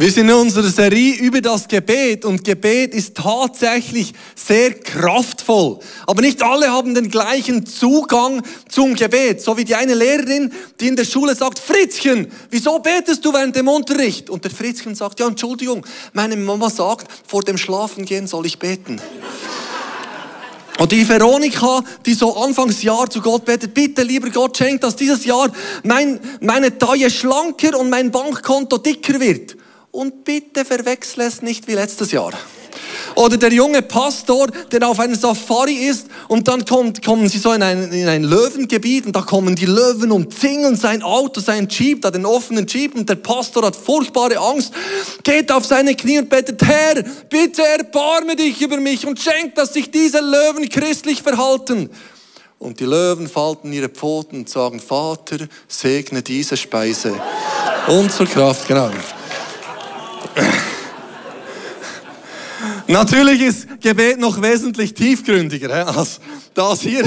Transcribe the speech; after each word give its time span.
Wir 0.00 0.10
sind 0.10 0.30
in 0.30 0.34
unserer 0.34 0.70
Serie 0.70 1.16
über 1.16 1.42
das 1.42 1.68
Gebet 1.68 2.24
und 2.24 2.42
Gebet 2.42 2.94
ist 2.94 3.14
tatsächlich 3.14 4.14
sehr 4.34 4.72
kraftvoll. 4.72 5.78
Aber 6.06 6.22
nicht 6.22 6.42
alle 6.42 6.72
haben 6.72 6.94
den 6.94 7.10
gleichen 7.10 7.66
Zugang 7.66 8.40
zum 8.66 8.94
Gebet. 8.94 9.42
So 9.42 9.58
wie 9.58 9.64
die 9.66 9.74
eine 9.74 9.92
Lehrerin, 9.92 10.54
die 10.80 10.88
in 10.88 10.96
der 10.96 11.04
Schule 11.04 11.34
sagt, 11.34 11.58
Fritzchen, 11.58 12.28
wieso 12.48 12.78
betest 12.78 13.22
du 13.26 13.34
während 13.34 13.54
dem 13.56 13.68
Unterricht? 13.68 14.30
Und 14.30 14.42
der 14.42 14.50
Fritzchen 14.50 14.94
sagt, 14.94 15.20
ja, 15.20 15.28
Entschuldigung, 15.28 15.84
meine 16.14 16.34
Mama 16.34 16.70
sagt, 16.70 17.06
vor 17.26 17.42
dem 17.42 17.58
Schlafengehen 17.58 18.26
soll 18.26 18.46
ich 18.46 18.58
beten. 18.58 19.02
Und 20.78 20.92
die 20.92 21.06
Veronika, 21.06 21.84
die 22.06 22.14
so 22.14 22.38
Anfangsjahr 22.38 23.10
zu 23.10 23.20
Gott 23.20 23.44
betet, 23.44 23.74
bitte 23.74 24.02
lieber 24.02 24.30
Gott 24.30 24.56
schenkt, 24.56 24.82
dass 24.82 24.96
dieses 24.96 25.26
Jahr 25.26 25.52
mein, 25.82 26.18
meine 26.40 26.78
Taille 26.78 27.10
schlanker 27.10 27.78
und 27.78 27.90
mein 27.90 28.10
Bankkonto 28.10 28.78
dicker 28.78 29.20
wird 29.20 29.56
und 29.90 30.24
bitte 30.24 30.64
verwechsel 30.64 31.22
es 31.22 31.42
nicht 31.42 31.66
wie 31.68 31.74
letztes 31.74 32.12
Jahr. 32.12 32.32
Oder 33.16 33.36
der 33.36 33.52
junge 33.52 33.82
Pastor, 33.82 34.48
der 34.70 34.88
auf 34.88 35.00
einer 35.00 35.16
Safari 35.16 35.74
ist 35.74 36.06
und 36.28 36.46
dann 36.48 36.64
kommt, 36.64 37.04
kommen 37.04 37.28
sie 37.28 37.38
so 37.38 37.52
in 37.52 37.62
ein, 37.62 37.92
in 37.92 38.08
ein 38.08 38.24
Löwengebiet 38.24 39.06
und 39.06 39.16
da 39.16 39.22
kommen 39.22 39.56
die 39.56 39.66
Löwen 39.66 40.12
und 40.12 40.32
zingeln 40.32 40.76
sein 40.76 41.02
Auto, 41.02 41.40
sein 41.40 41.68
Jeep, 41.68 42.02
da 42.02 42.10
den 42.10 42.24
offenen 42.24 42.66
Jeep 42.66 42.94
und 42.94 43.08
der 43.08 43.16
Pastor 43.16 43.64
hat 43.64 43.76
furchtbare 43.76 44.38
Angst, 44.38 44.72
geht 45.24 45.50
auf 45.50 45.64
seine 45.64 45.94
Knie 45.94 46.18
und 46.18 46.30
betet, 46.30 46.62
Herr, 46.62 47.02
bitte 47.28 47.62
erbarme 47.62 48.36
dich 48.36 48.60
über 48.60 48.76
mich 48.76 49.06
und 49.06 49.18
schenk, 49.20 49.54
dass 49.56 49.74
sich 49.74 49.90
diese 49.90 50.20
Löwen 50.20 50.68
christlich 50.68 51.22
verhalten. 51.22 51.90
Und 52.58 52.78
die 52.78 52.84
Löwen 52.84 53.26
falten 53.26 53.72
ihre 53.72 53.88
Pfoten 53.88 54.40
und 54.40 54.48
sagen, 54.50 54.80
Vater, 54.80 55.38
segne 55.66 56.22
diese 56.22 56.56
Speise. 56.56 57.14
Zur 58.16 58.26
Kraft, 58.26 58.68
genau. 58.68 58.90
Natürlich 62.86 63.42
ist 63.42 63.80
Gebet 63.80 64.18
noch 64.18 64.42
wesentlich 64.42 64.94
tiefgründiger 64.94 65.96
als 65.96 66.20
das 66.54 66.80
hier. 66.80 67.04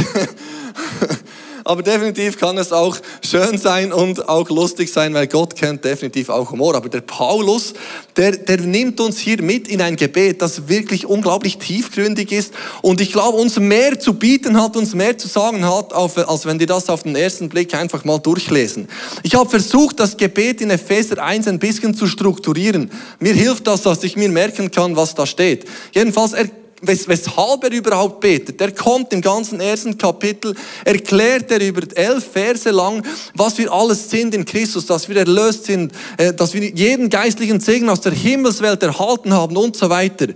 Aber 1.64 1.82
definitiv 1.82 2.38
kann 2.38 2.58
es 2.58 2.72
auch 2.72 2.98
schön 3.22 3.58
sein 3.58 3.94
und 3.94 4.28
auch 4.28 4.50
lustig 4.50 4.92
sein, 4.92 5.14
weil 5.14 5.28
Gott 5.28 5.56
kennt 5.56 5.86
definitiv 5.86 6.30
auch 6.30 6.52
Humor. 6.52 6.76
Aber 6.76 6.90
der 6.90 7.02
Paulus, 7.02 7.74
der, 8.18 8.32
der 8.34 8.60
nimmt 8.62 9.00
uns 9.00 9.18
hier 9.18 9.42
mit 9.42 9.68
in 9.68 9.82
ein 9.82 9.96
Gebet, 9.96 10.42
das 10.42 10.68
wirklich 10.68 11.06
unglaublich 11.06 11.58
tiefgründig 11.58 12.32
ist 12.32 12.54
und 12.82 13.02
ich 13.02 13.12
glaube, 13.12 13.38
uns 13.38 13.60
mehr 13.60 14.00
zu 14.00 14.14
bieten 14.14 14.62
hat, 14.62 14.76
uns 14.76 14.94
mehr 14.94 15.18
zu 15.18 15.28
sagen 15.28 15.66
hat, 15.66 15.94
als 15.94 16.46
wenn 16.46 16.60
die 16.60 16.66
das 16.66 16.90
auf 16.90 17.04
den 17.04 17.16
ersten 17.16 17.50
Blick 17.50 17.74
einfach 17.74 18.04
mal 18.04 18.20
durchlesen. 18.20 18.88
Ich 19.24 19.36
habe 19.36 19.50
versucht, 19.50 20.00
das 20.00 20.18
Gebet 20.18 20.62
in 20.62 20.70
Epheser 20.70 21.24
1 21.24 21.48
ein 21.48 21.60
bisschen 21.60 21.96
zu 21.96 22.08
strukturieren. 22.08 22.92
Mir 23.20 23.34
hilft 23.34 23.68
das, 23.68 23.84
dass 23.84 24.04
ich 24.04 24.16
mir 24.16 24.30
merken 24.30 24.72
kann, 24.72 24.96
was 24.96 25.16
da 25.16 25.26
steht. 25.26 25.66
Jedenfalls, 25.94 26.34
er 26.34 26.50
weshalb 26.86 27.64
er 27.64 27.72
überhaupt 27.72 28.20
betet. 28.20 28.60
Er 28.60 28.72
kommt 28.72 29.14
im 29.14 29.22
ganzen 29.22 29.60
ersten 29.60 29.98
Kapitel, 29.98 30.56
erklärt 30.84 31.52
er 31.52 31.62
über 31.62 31.82
elf 31.96 32.32
Verse 32.32 32.70
lang, 32.70 33.06
was 33.34 33.58
wir 33.58 33.72
alles 33.72 34.10
sind 34.10 34.36
in 34.36 34.46
Christus, 34.46 34.86
dass 34.86 35.08
wir 35.08 35.18
erlöst 35.18 35.66
sind, 35.66 35.92
äh, 36.18 36.34
dass 36.34 36.54
wir 36.54 36.70
jeden 36.70 37.10
geistlichen 37.10 37.60
Segen 37.60 37.90
aus 37.90 38.02
der 38.02 38.12
Himmelswelt 38.12 38.84
erhalten 38.84 39.34
haben 39.34 39.56
und 39.58 39.76
so 39.76 39.90
weiter. 39.90 40.28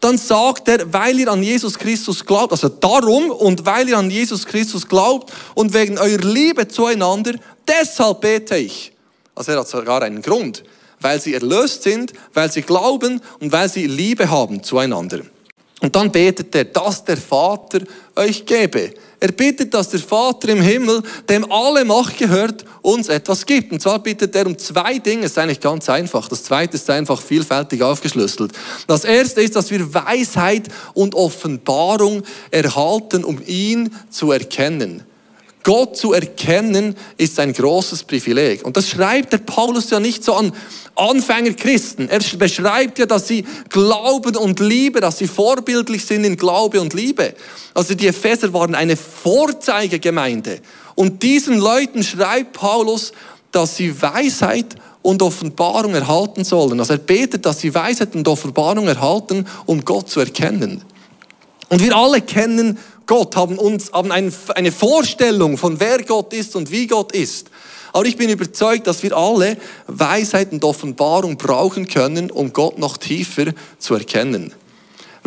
Dann 0.00 0.18
sagt 0.18 0.68
er, 0.68 0.92
weil 0.92 1.18
ihr 1.18 1.30
an 1.30 1.42
Jesus 1.42 1.78
Christus 1.78 2.24
glaubt, 2.24 2.52
also 2.52 2.68
darum 2.68 3.30
und 3.30 3.66
weil 3.66 3.88
ihr 3.88 3.98
an 3.98 4.10
Jesus 4.10 4.46
Christus 4.46 4.86
glaubt 4.86 5.32
und 5.54 5.74
wegen 5.74 5.98
eurer 5.98 6.22
Liebe 6.22 6.68
zueinander, 6.68 7.34
deshalb 7.66 8.20
bete 8.20 8.56
ich. 8.56 8.92
Also 9.34 9.52
er 9.52 9.60
hat 9.60 9.68
sogar 9.68 10.02
einen 10.02 10.22
Grund, 10.22 10.64
weil 11.00 11.20
sie 11.20 11.34
erlöst 11.34 11.82
sind, 11.82 12.12
weil 12.32 12.50
sie 12.50 12.62
glauben 12.62 13.20
und 13.40 13.52
weil 13.52 13.68
sie 13.68 13.86
Liebe 13.86 14.30
haben 14.30 14.62
zueinander. 14.62 15.20
Und 15.80 15.94
dann 15.94 16.10
betet 16.10 16.54
er, 16.54 16.64
dass 16.64 17.04
der 17.04 17.18
Vater 17.18 17.80
euch 18.14 18.46
gebe. 18.46 18.94
Er 19.20 19.32
bittet, 19.32 19.72
dass 19.74 19.90
der 19.90 20.00
Vater 20.00 20.48
im 20.48 20.60
Himmel, 20.60 21.02
dem 21.28 21.50
alle 21.50 21.84
Macht 21.84 22.18
gehört, 22.18 22.64
uns 22.82 23.08
etwas 23.08 23.44
gibt. 23.44 23.72
Und 23.72 23.80
zwar 23.80 23.98
bittet 23.98 24.34
er 24.34 24.46
um 24.46 24.56
zwei 24.58 24.98
Dinge. 24.98 25.22
Das 25.22 25.32
ist 25.32 25.38
eigentlich 25.38 25.60
ganz 25.60 25.88
einfach. 25.88 26.28
Das 26.28 26.44
zweite 26.44 26.76
ist 26.76 26.88
einfach 26.88 27.20
vielfältig 27.20 27.82
aufgeschlüsselt. 27.82 28.52
Das 28.86 29.04
erste 29.04 29.42
ist, 29.42 29.56
dass 29.56 29.70
wir 29.70 29.92
Weisheit 29.92 30.68
und 30.94 31.14
Offenbarung 31.14 32.22
erhalten, 32.50 33.24
um 33.24 33.40
ihn 33.46 33.94
zu 34.10 34.32
erkennen. 34.32 35.02
Gott 35.66 35.96
zu 35.96 36.12
erkennen 36.12 36.94
ist 37.16 37.40
ein 37.40 37.52
großes 37.52 38.04
Privileg. 38.04 38.64
Und 38.64 38.76
das 38.76 38.88
schreibt 38.88 39.32
der 39.32 39.38
Paulus 39.38 39.90
ja 39.90 39.98
nicht 39.98 40.22
so 40.22 40.34
an 40.34 40.52
Anfängerchristen. 40.94 42.08
Er 42.08 42.20
beschreibt 42.38 43.00
ja, 43.00 43.06
dass 43.06 43.26
sie 43.26 43.44
glauben 43.68 44.36
und 44.36 44.60
Liebe, 44.60 45.00
dass 45.00 45.18
sie 45.18 45.26
vorbildlich 45.26 46.04
sind 46.04 46.22
in 46.22 46.36
Glaube 46.36 46.80
und 46.80 46.94
Liebe. 46.94 47.34
Also 47.74 47.94
die 47.94 48.06
Epheser 48.06 48.52
waren 48.52 48.76
eine 48.76 48.96
Vorzeigegemeinde. 48.96 50.60
Und 50.94 51.24
diesen 51.24 51.58
Leuten 51.58 52.04
schreibt 52.04 52.52
Paulus, 52.52 53.10
dass 53.50 53.74
sie 53.74 54.00
Weisheit 54.00 54.76
und 55.02 55.20
Offenbarung 55.20 55.96
erhalten 55.96 56.44
sollen. 56.44 56.78
Also 56.78 56.92
er 56.92 57.00
betet, 57.00 57.44
dass 57.44 57.58
sie 57.58 57.74
Weisheit 57.74 58.14
und 58.14 58.28
Offenbarung 58.28 58.86
erhalten, 58.86 59.44
um 59.66 59.84
Gott 59.84 60.10
zu 60.10 60.20
erkennen. 60.20 60.82
Und 61.68 61.82
wir 61.82 61.96
alle 61.96 62.20
kennen 62.20 62.78
Gott, 63.06 63.36
haben 63.36 63.58
uns 63.58 63.92
haben 63.92 64.10
eine 64.10 64.72
Vorstellung 64.72 65.56
von 65.58 65.78
wer 65.80 66.02
Gott 66.02 66.32
ist 66.32 66.56
und 66.56 66.70
wie 66.70 66.86
Gott 66.86 67.12
ist. 67.12 67.50
Aber 67.92 68.04
ich 68.04 68.16
bin 68.16 68.28
überzeugt, 68.28 68.86
dass 68.86 69.02
wir 69.02 69.16
alle 69.16 69.56
Weisheit 69.86 70.52
und 70.52 70.64
Offenbarung 70.64 71.38
brauchen 71.38 71.88
können, 71.88 72.30
um 72.30 72.52
Gott 72.52 72.78
noch 72.78 72.98
tiefer 72.98 73.52
zu 73.78 73.94
erkennen. 73.94 74.52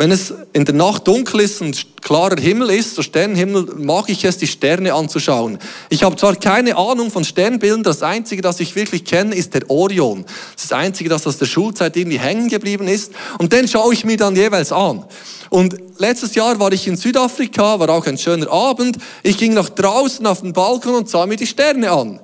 Wenn 0.00 0.12
es 0.12 0.32
in 0.54 0.64
der 0.64 0.74
Nacht 0.74 1.06
dunkel 1.06 1.40
ist 1.40 1.60
und 1.60 2.00
klarer 2.00 2.40
Himmel 2.40 2.70
ist, 2.70 2.94
so 2.94 3.02
Sternenhimmel, 3.02 3.74
mag 3.76 4.08
ich 4.08 4.24
es, 4.24 4.38
die 4.38 4.46
Sterne 4.46 4.94
anzuschauen. 4.94 5.58
Ich 5.90 6.04
habe 6.04 6.16
zwar 6.16 6.36
keine 6.36 6.74
Ahnung 6.78 7.10
von 7.10 7.22
Sternbildern, 7.22 7.82
das 7.82 8.02
Einzige, 8.02 8.40
das 8.40 8.60
ich 8.60 8.74
wirklich 8.74 9.04
kenne, 9.04 9.34
ist 9.34 9.52
der 9.52 9.68
Orion. 9.68 10.24
Das 10.24 10.62
ist 10.62 10.70
das 10.70 10.78
Einzige, 10.78 11.10
das 11.10 11.26
aus 11.26 11.36
der 11.36 11.44
Schulzeit 11.44 11.98
irgendwie 11.98 12.18
hängen 12.18 12.48
geblieben 12.48 12.88
ist. 12.88 13.12
Und 13.36 13.52
den 13.52 13.68
schaue 13.68 13.92
ich 13.92 14.06
mir 14.06 14.16
dann 14.16 14.34
jeweils 14.34 14.72
an. 14.72 15.04
Und 15.50 15.76
letztes 15.98 16.34
Jahr 16.34 16.58
war 16.58 16.72
ich 16.72 16.88
in 16.88 16.96
Südafrika, 16.96 17.78
war 17.78 17.90
auch 17.90 18.06
ein 18.06 18.16
schöner 18.16 18.50
Abend. 18.50 18.96
Ich 19.22 19.36
ging 19.36 19.52
nach 19.52 19.68
draußen 19.68 20.26
auf 20.26 20.40
den 20.40 20.54
Balkon 20.54 20.94
und 20.94 21.10
sah 21.10 21.26
mir 21.26 21.36
die 21.36 21.46
Sterne 21.46 21.90
an. 21.90 22.20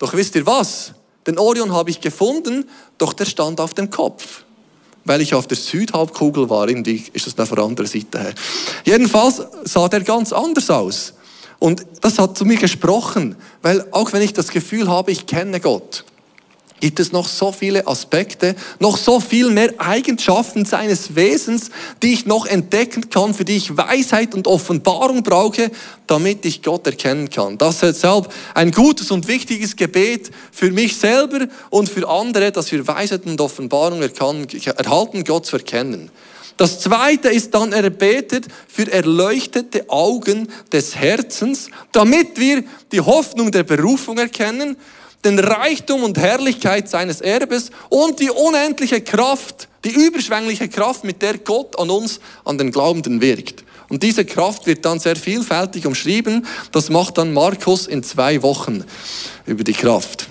Doch 0.00 0.14
wisst 0.14 0.34
ihr 0.34 0.46
was? 0.46 0.94
Den 1.28 1.38
Orion 1.38 1.72
habe 1.72 1.90
ich 1.90 2.00
gefunden, 2.00 2.68
doch 2.98 3.12
der 3.12 3.26
stand 3.26 3.60
auf 3.60 3.72
dem 3.72 3.88
Kopf 3.88 4.42
weil 5.04 5.20
ich 5.20 5.34
auf 5.34 5.46
der 5.46 5.56
Südhalbkugel 5.56 6.50
war. 6.50 6.68
Irgendwie 6.68 7.04
ist 7.12 7.38
das 7.38 7.48
von 7.48 7.56
der 7.56 7.64
anderen 7.64 7.88
Seite 7.88 8.20
her. 8.20 8.34
Jedenfalls 8.84 9.42
sah 9.64 9.88
der 9.88 10.00
ganz 10.00 10.32
anders 10.32 10.70
aus. 10.70 11.14
Und 11.58 11.84
das 12.00 12.18
hat 12.18 12.38
zu 12.38 12.44
mir 12.44 12.56
gesprochen, 12.56 13.36
weil 13.62 13.86
auch 13.90 14.12
wenn 14.12 14.22
ich 14.22 14.32
das 14.32 14.48
Gefühl 14.48 14.88
habe, 14.88 15.12
ich 15.12 15.26
kenne 15.26 15.60
Gott, 15.60 16.04
gibt 16.80 16.98
es 16.98 17.12
noch 17.12 17.28
so 17.28 17.52
viele 17.52 17.86
Aspekte, 17.86 18.56
noch 18.78 18.96
so 18.96 19.20
viel 19.20 19.50
mehr 19.50 19.74
Eigenschaften 19.78 20.64
seines 20.64 21.14
Wesens, 21.14 21.70
die 22.02 22.12
ich 22.12 22.26
noch 22.26 22.46
entdecken 22.46 23.10
kann, 23.10 23.34
für 23.34 23.44
die 23.44 23.56
ich 23.56 23.76
Weisheit 23.76 24.34
und 24.34 24.46
Offenbarung 24.46 25.22
brauche, 25.22 25.70
damit 26.06 26.44
ich 26.44 26.62
Gott 26.62 26.86
erkennen 26.86 27.30
kann. 27.30 27.58
Das 27.58 27.82
ist 27.82 28.02
deshalb 28.02 28.32
ein 28.54 28.72
gutes 28.72 29.10
und 29.10 29.28
wichtiges 29.28 29.76
Gebet 29.76 30.30
für 30.50 30.70
mich 30.70 30.96
selber 30.96 31.46
und 31.68 31.88
für 31.88 32.08
andere, 32.08 32.50
dass 32.50 32.72
wir 32.72 32.86
Weisheit 32.86 33.26
und 33.26 33.40
Offenbarung 33.40 34.02
erhalten, 34.02 35.24
Gott 35.24 35.46
zu 35.46 35.56
erkennen. 35.56 36.10
Das 36.56 36.78
zweite 36.78 37.30
ist 37.30 37.54
dann, 37.54 37.72
er 37.72 37.88
betet 37.88 38.44
für 38.68 38.92
erleuchtete 38.92 39.88
Augen 39.88 40.46
des 40.70 40.94
Herzens, 40.94 41.70
damit 41.90 42.38
wir 42.38 42.64
die 42.92 43.00
Hoffnung 43.00 43.50
der 43.50 43.62
Berufung 43.62 44.18
erkennen 44.18 44.76
den 45.24 45.38
Reichtum 45.38 46.02
und 46.02 46.18
Herrlichkeit 46.18 46.88
seines 46.88 47.20
Erbes 47.20 47.70
und 47.88 48.20
die 48.20 48.30
unendliche 48.30 49.00
Kraft, 49.00 49.68
die 49.84 49.90
überschwängliche 49.90 50.68
Kraft, 50.68 51.04
mit 51.04 51.22
der 51.22 51.38
Gott 51.38 51.78
an 51.78 51.90
uns, 51.90 52.20
an 52.44 52.58
den 52.58 52.70
Glaubenden 52.70 53.20
wirkt. 53.20 53.64
Und 53.88 54.02
diese 54.02 54.24
Kraft 54.24 54.66
wird 54.66 54.84
dann 54.84 55.00
sehr 55.00 55.16
vielfältig 55.16 55.84
umschrieben. 55.84 56.46
Das 56.70 56.90
macht 56.90 57.18
dann 57.18 57.32
Markus 57.32 57.86
in 57.86 58.02
zwei 58.02 58.40
Wochen 58.42 58.84
über 59.46 59.64
die 59.64 59.72
Kraft. 59.72 60.28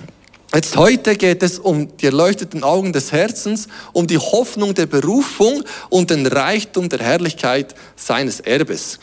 Jetzt 0.52 0.76
heute 0.76 1.14
geht 1.14 1.44
es 1.44 1.60
um 1.60 1.96
die 1.98 2.06
erleuchteten 2.06 2.64
Augen 2.64 2.92
des 2.92 3.12
Herzens, 3.12 3.68
um 3.92 4.08
die 4.08 4.18
Hoffnung 4.18 4.74
der 4.74 4.86
Berufung 4.86 5.62
und 5.90 6.10
den 6.10 6.26
Reichtum 6.26 6.88
der 6.88 6.98
Herrlichkeit 6.98 7.74
seines 7.94 8.40
Erbes. 8.40 8.98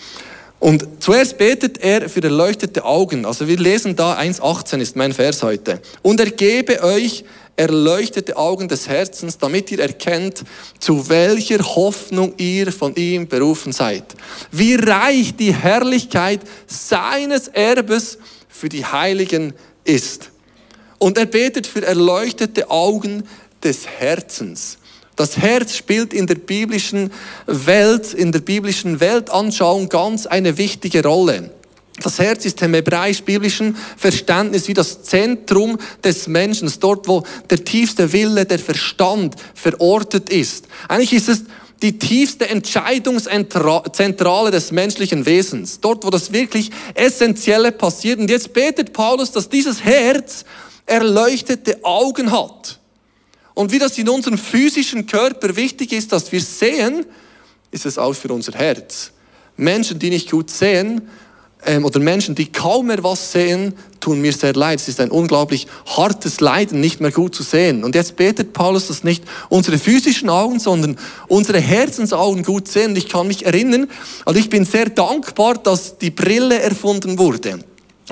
Und 0.60 0.88
zuerst 1.00 1.38
betet 1.38 1.84
er 1.84 2.10
für 2.10 2.24
erleuchtete 2.24 2.84
Augen. 2.84 3.26
Also 3.26 3.48
wir 3.48 3.58
lesen 3.58 3.96
da 3.96 4.18
1,18 4.18 4.80
ist 4.80 4.96
mein 4.96 5.14
Vers 5.14 5.44
heute. 5.44 5.80
Und 6.02 6.20
er 6.20 6.32
gebe 6.32 6.84
euch 6.84 7.24
erleuchtete 7.56 8.38
Augen 8.38 8.68
des 8.68 8.88
Herzens, 8.88 9.38
damit 9.38 9.72
ihr 9.72 9.80
erkennt, 9.80 10.44
zu 10.80 11.10
welcher 11.10 11.60
Hoffnung 11.60 12.34
ihr 12.38 12.72
von 12.72 12.96
ihm 12.96 13.28
berufen 13.28 13.72
seid. 13.72 14.04
Wie 14.52 14.76
reich 14.76 15.36
die 15.36 15.54
Herrlichkeit 15.54 16.42
seines 16.68 17.48
Erbes 17.50 18.18
für 18.48 18.70
die 18.70 18.86
Heiligen 18.86 19.54
ist. 19.84 20.32
Und 21.00 21.18
er 21.18 21.26
betet 21.26 21.68
für 21.68 21.86
erleuchtete 21.86 22.70
Augen 22.72 23.24
des 23.64 23.88
Herzens. 23.88 24.78
Das 25.18 25.38
Herz 25.38 25.76
spielt 25.76 26.14
in 26.14 26.28
der 26.28 26.36
biblischen 26.36 27.12
Welt, 27.48 28.14
in 28.14 28.32
der 28.32 28.40
biblischen 28.40 29.00
Weltanschauung 29.00 29.90
ganz 29.90 30.28
eine 30.28 30.58
wichtige 30.58 31.04
Rolle. 31.04 31.50
Das 32.04 32.20
Herz 32.20 32.46
ist 32.46 32.62
im 32.62 32.76
hebräisch-biblischen 32.76 33.76
Verständnis 33.98 34.68
wie 34.68 34.76
das 34.76 35.02
Zentrum 35.02 35.80
des 36.04 36.28
Menschen, 36.28 36.72
dort 36.80 37.08
wo 37.08 37.24
der 37.50 37.66
tiefste 37.66 38.14
Wille, 38.14 38.46
der 38.46 38.60
Verstand 38.60 39.36
verortet 39.56 40.30
ist. 40.30 40.68
Eigentlich 40.88 41.14
ist 41.14 41.30
es 41.30 41.42
die 41.82 41.98
tiefste 41.98 42.48
Entscheidungszentrale 42.50 44.52
des 44.52 44.72
menschlichen 44.72 45.26
Wesens. 45.26 45.80
Dort, 45.80 46.06
wo 46.06 46.12
das 46.12 46.32
wirklich 46.32 46.70
Essentielle 46.94 47.72
passiert. 47.72 48.20
Und 48.20 48.30
jetzt 48.30 48.54
betet 48.54 48.94
Paulus, 48.94 49.32
dass 49.32 49.50
dieses 49.50 49.84
Herz 49.84 50.46
erleuchtete 50.86 51.84
Augen 51.84 52.32
hat. 52.32 52.78
Und 53.58 53.72
wie 53.72 53.80
das 53.80 53.98
in 53.98 54.08
unserem 54.08 54.38
physischen 54.38 55.08
Körper 55.08 55.56
wichtig 55.56 55.92
ist, 55.92 56.12
dass 56.12 56.32
wir 56.32 56.42
sehen, 56.42 57.08
ist 57.72 57.88
es 57.88 57.98
auch 57.98 58.14
für 58.14 58.32
unser 58.32 58.52
Herz. 58.52 59.10
Menschen, 59.56 59.98
die 59.98 60.12
nicht 60.12 60.30
gut 60.30 60.52
sehen, 60.52 61.10
ähm, 61.66 61.84
oder 61.84 62.00
Menschen, 62.00 62.36
die 62.36 62.52
kaum 62.52 62.86
mehr 62.86 63.04
was 63.04 63.32
sehen, 63.32 63.74
tun 64.00 64.22
mir 64.22 64.32
sehr 64.32 64.54
leid. 64.54 64.80
Es 64.80 64.88
ist 64.88 65.00
ein 65.00 65.10
unglaublich 65.10 65.66
hartes 65.88 66.40
Leiden, 66.40 66.82
nicht 66.82 67.02
mehr 67.02 67.10
gut 67.10 67.34
zu 67.34 67.42
sehen. 67.42 67.84
Und 67.84 67.96
jetzt 67.96 68.16
betet 68.16 68.54
Paulus, 68.54 68.90
dass 68.90 69.04
nicht 69.04 69.24
unsere 69.50 69.80
physischen 69.80 70.30
Augen, 70.30 70.60
sondern 70.60 70.96
unsere 71.28 71.60
Herzensaugen 71.60 72.44
gut 72.44 72.68
sehen. 72.68 72.92
Und 72.92 72.98
ich 73.00 73.10
kann 73.10 73.26
mich 73.26 73.44
erinnern, 73.44 73.90
also 74.24 74.40
ich 74.40 74.52
bin 74.52 74.66
sehr 74.66 74.90
dankbar, 74.90 75.56
dass 75.56 75.98
die 75.98 76.12
Brille 76.12 76.60
erfunden 76.60 77.18
wurde. 77.18 77.58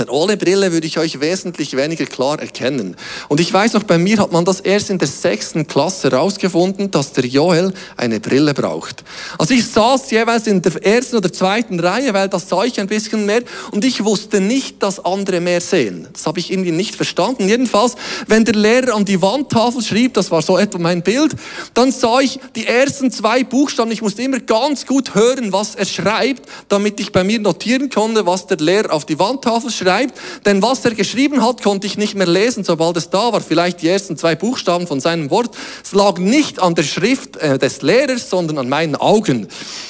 Ohne 0.10 0.36
Brille 0.36 0.74
würde 0.74 0.86
ich 0.86 1.00
euch 1.00 1.22
wesentlich 1.22 1.78
weniger 1.78 2.06
klar 2.06 2.38
erkennen. 2.38 2.98
Und 3.30 3.40
ich 3.40 3.52
weiß 3.54 3.74
noch, 3.74 3.84
bei 3.84 3.98
mir 3.98 4.18
hat 4.18 4.34
man 4.34 4.44
das 4.44 4.60
erst 4.60 4.90
in 4.90 4.98
der 4.98 5.08
sechsten 5.08 5.68
Klasse 5.68 6.10
herausgefunden, 6.10 6.92
dass 6.92 7.14
der 7.14 7.26
Joel 7.26 7.74
eine 7.96 8.20
Brille 8.20 8.54
braucht. 8.54 9.06
Also 9.38 9.54
ich 9.54 9.66
saß 9.66 10.12
jeweils 10.12 10.48
in 10.48 10.62
der 10.62 10.86
ersten 10.86 11.16
oder 11.16 11.32
zweiten 11.32 11.80
Reihe, 11.80 12.14
weil 12.14 12.28
das 12.28 12.50
sah 12.50 12.66
ich 12.66 12.78
ein 12.82 12.88
bisschen 12.88 13.26
mehr 13.26 13.44
und 13.72 13.86
ich 13.86 14.04
wusste 14.04 14.42
nicht, 14.42 14.84
dass 14.84 15.04
andere 15.04 15.40
mehr 15.40 15.62
sehen. 15.62 16.10
Das 16.12 16.26
habe 16.26 16.40
ich 16.40 16.52
irgendwie 16.52 16.72
nicht 16.72 16.96
verstanden. 16.96 17.48
Jedenfalls, 17.48 17.96
wenn 18.28 18.44
der 18.44 18.56
Lehrer 18.56 18.96
an 18.96 19.06
die 19.06 19.22
Wandtafel 19.22 19.82
schrieb, 19.82 20.14
das 20.16 20.30
war 20.30 20.42
so 20.42 20.58
etwa 20.58 20.78
mein 20.78 21.04
Bild, 21.04 21.36
dann 21.74 21.94
sah 21.94 22.20
ich 22.20 22.42
die 22.58 22.68
ersten 22.68 23.12
zwei 23.12 23.46
Buchstaben. 23.46 23.92
Ich 23.92 24.02
musste 24.02 24.24
immer 24.24 24.40
ganz 24.40 24.86
gut 24.86 25.16
hören, 25.16 25.54
was 25.54 25.76
er 25.76 25.86
schreibt, 25.86 26.50
damit 26.68 27.00
ich 27.00 27.14
bei 27.14 27.24
mir 27.24 27.40
notieren 27.40 27.90
konnte, 27.90 28.26
was 28.26 28.48
der 28.48 28.58
Lehrer 28.58 28.92
auf 28.92 29.06
die 29.06 29.18
Wandtafel 29.18 29.72
schreibt 29.72 29.85
schreibt, 29.86 30.20
denn 30.46 30.62
was 30.62 30.84
er 30.84 30.96
geschrieben 30.96 31.46
hat, 31.46 31.62
konnte 31.62 31.86
ich 31.86 31.98
nicht 31.98 32.16
mehr 32.16 32.28
lesen, 32.28 32.64
sobald 32.64 32.98
es 32.98 33.10
da 33.10 33.32
war, 33.32 33.42
vielleicht 33.42 33.82
die 33.82 33.88
ersten 33.88 34.18
zwei 34.18 34.36
Buchstaben 34.36 34.88
von 34.88 35.00
seinem 35.00 35.30
Wort. 35.30 35.56
Es 35.84 35.94
lag 35.94 36.18
nicht 36.18 36.60
an 36.60 36.76
der 36.76 36.84
Schrift 36.84 37.38
äh, 37.38 37.58
des 37.60 37.82
Lehrers, 37.82 38.30
sondern 38.30 38.58
an 38.58 38.70
meinen 38.70 38.96
Augen. 38.96 39.48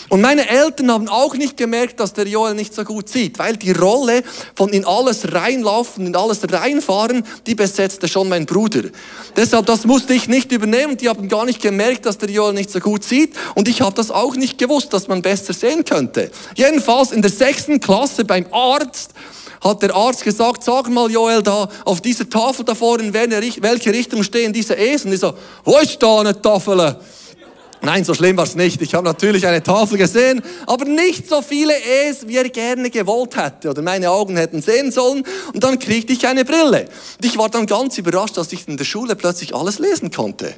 Und 0.09 0.21
meine 0.21 0.47
Eltern 0.47 0.91
haben 0.91 1.07
auch 1.07 1.35
nicht 1.35 1.57
gemerkt, 1.57 1.99
dass 1.99 2.13
der 2.13 2.27
Joel 2.27 2.53
nicht 2.53 2.73
so 2.73 2.83
gut 2.83 3.09
sieht, 3.09 3.39
weil 3.39 3.57
die 3.57 3.71
Rolle 3.71 4.23
von 4.53 4.69
in 4.69 4.85
alles 4.85 5.33
reinlaufen, 5.33 6.05
in 6.05 6.15
alles 6.15 6.41
reinfahren, 6.51 7.23
die 7.47 7.55
besetzte 7.55 8.07
schon 8.07 8.29
mein 8.29 8.45
Bruder. 8.45 8.83
Deshalb, 9.35 9.65
das 9.65 9.85
musste 9.85 10.13
ich 10.13 10.27
nicht 10.27 10.51
übernehmen. 10.51 10.97
Die 10.97 11.09
haben 11.09 11.27
gar 11.27 11.45
nicht 11.45 11.61
gemerkt, 11.61 12.05
dass 12.05 12.17
der 12.17 12.29
Joel 12.29 12.53
nicht 12.53 12.69
so 12.69 12.79
gut 12.79 13.03
sieht. 13.03 13.33
Und 13.55 13.67
ich 13.67 13.81
habe 13.81 13.95
das 13.95 14.11
auch 14.11 14.35
nicht 14.35 14.57
gewusst, 14.57 14.93
dass 14.93 15.07
man 15.07 15.21
besser 15.21 15.53
sehen 15.53 15.85
könnte. 15.85 16.29
Jedenfalls 16.55 17.11
in 17.11 17.21
der 17.21 17.31
sechsten 17.31 17.79
Klasse 17.79 18.25
beim 18.25 18.45
Arzt 18.51 19.13
hat 19.65 19.81
der 19.81 19.95
Arzt 19.95 20.23
gesagt, 20.23 20.63
sag 20.63 20.89
mal 20.89 21.11
Joel, 21.11 21.41
da 21.41 21.67
auf 21.83 21.99
dieser 21.99 22.29
Tafel 22.29 22.63
da 22.63 22.75
vorne, 22.75 23.03
in 23.03 23.13
welche 23.13 23.91
Richtung 23.91 24.23
stehen 24.23 24.53
diese 24.53 24.75
Esel? 24.75 25.07
Und 25.07 25.13
ich 25.13 25.19
so, 25.19 25.33
wo 25.63 25.77
ist 25.79 26.01
da 26.01 26.19
eine 26.19 26.39
Tafel? 26.39 26.95
Nein, 27.81 28.03
so 28.03 28.13
schlimm 28.13 28.37
war 28.37 28.45
es 28.45 28.55
nicht. 28.55 28.81
Ich 28.81 28.93
habe 28.95 29.05
natürlich 29.05 29.45
eine 29.45 29.61
Tafel 29.61 29.97
gesehen, 29.97 30.41
aber 30.65 30.85
nicht 30.85 31.27
so 31.27 31.41
viele 31.41 31.73
E's, 31.73 32.27
wie 32.27 32.37
er 32.37 32.49
gerne 32.49 32.89
gewollt 32.89 33.35
hätte 33.37 33.69
oder 33.69 33.81
meine 33.81 34.09
Augen 34.09 34.37
hätten 34.37 34.61
sehen 34.61 34.91
sollen. 34.91 35.23
Und 35.53 35.63
dann 35.63 35.77
kriegte 35.77 36.13
ich 36.13 36.25
eine 36.25 36.45
Brille. 36.45 36.85
Und 37.17 37.25
ich 37.25 37.37
war 37.37 37.49
dann 37.49 37.65
ganz 37.65 37.97
überrascht, 37.97 38.37
dass 38.37 38.53
ich 38.53 38.67
in 38.67 38.77
der 38.77 38.85
Schule 38.85 39.15
plötzlich 39.15 39.53
alles 39.53 39.77
lesen 39.79 40.09
konnte. 40.09 40.55